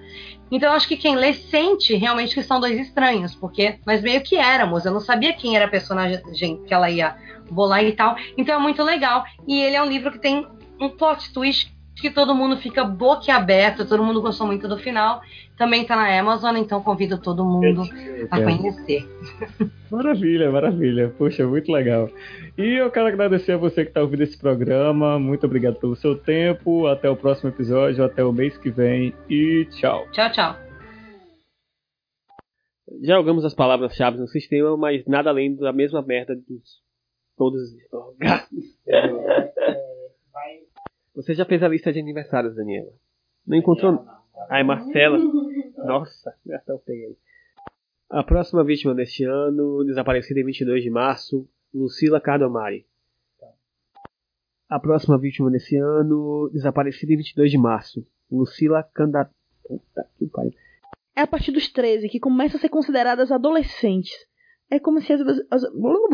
[0.52, 4.22] Então eu acho que quem lê sente realmente que são dois estranhos, porque nós meio
[4.22, 4.86] que éramos.
[4.86, 7.16] Eu não sabia quem era a personagem que ela ia
[7.50, 8.16] bolar e tal.
[8.38, 9.24] Então é muito legal.
[9.48, 10.46] E ele é um livro que tem
[10.80, 15.22] um plot twist que todo mundo fica boquiaberto, todo mundo gostou muito do final.
[15.58, 17.84] Também está na Amazon, então convido todo mundo
[18.30, 19.08] a conhecer.
[19.94, 21.14] Maravilha, maravilha.
[21.20, 22.10] Poxa, muito legal.
[22.58, 25.20] E eu quero agradecer a você que está ouvindo esse programa.
[25.20, 26.88] Muito obrigado pelo seu tempo.
[26.88, 30.10] Até o próximo episódio, até o mês que vem e tchau.
[30.10, 30.56] Tchau, tchau.
[33.04, 36.82] Já jogamos as palavras-chave no sistema, mas nada além da mesma merda dos
[37.38, 37.62] todos.
[37.92, 38.16] Oh,
[41.14, 42.90] Você já fez a lista de aniversários, Daniela?
[43.46, 44.04] Não encontrou?
[44.50, 45.20] Ai, Marcela.
[45.86, 47.16] Nossa, já peguei.
[48.14, 52.86] A próxima vítima deste ano, desaparecida em 22 de março, Lucila Cardomari.
[54.70, 59.32] A próxima vítima desse ano, desaparecida em 22 de março, Lucila Canda...
[61.16, 64.14] É a partir dos 13 que começam a ser consideradas adolescentes.
[64.70, 65.22] É como se as.
[65.50, 65.64] as...
[65.74, 66.12] Leu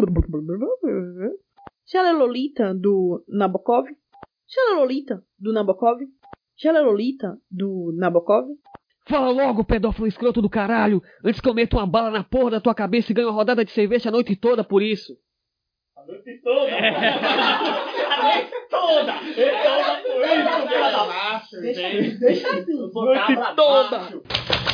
[2.17, 3.89] Lolita do Nabokov?
[3.89, 5.99] Leu Lolita do Nabokov?
[6.63, 8.47] Leu Lolita do Nabokov?
[9.09, 12.61] Fala logo, pedófilo escroto do caralho, antes que eu meta uma bala na porra da
[12.61, 15.17] tua cabeça e ganhe uma rodada de cerveja a noite toda por isso.
[15.97, 16.75] A noite toda!
[16.77, 19.13] a noite toda!
[19.13, 21.59] Toda por isso, filha da macho!
[21.59, 22.75] Deixa, deixa assim.
[22.93, 24.68] Noite toda!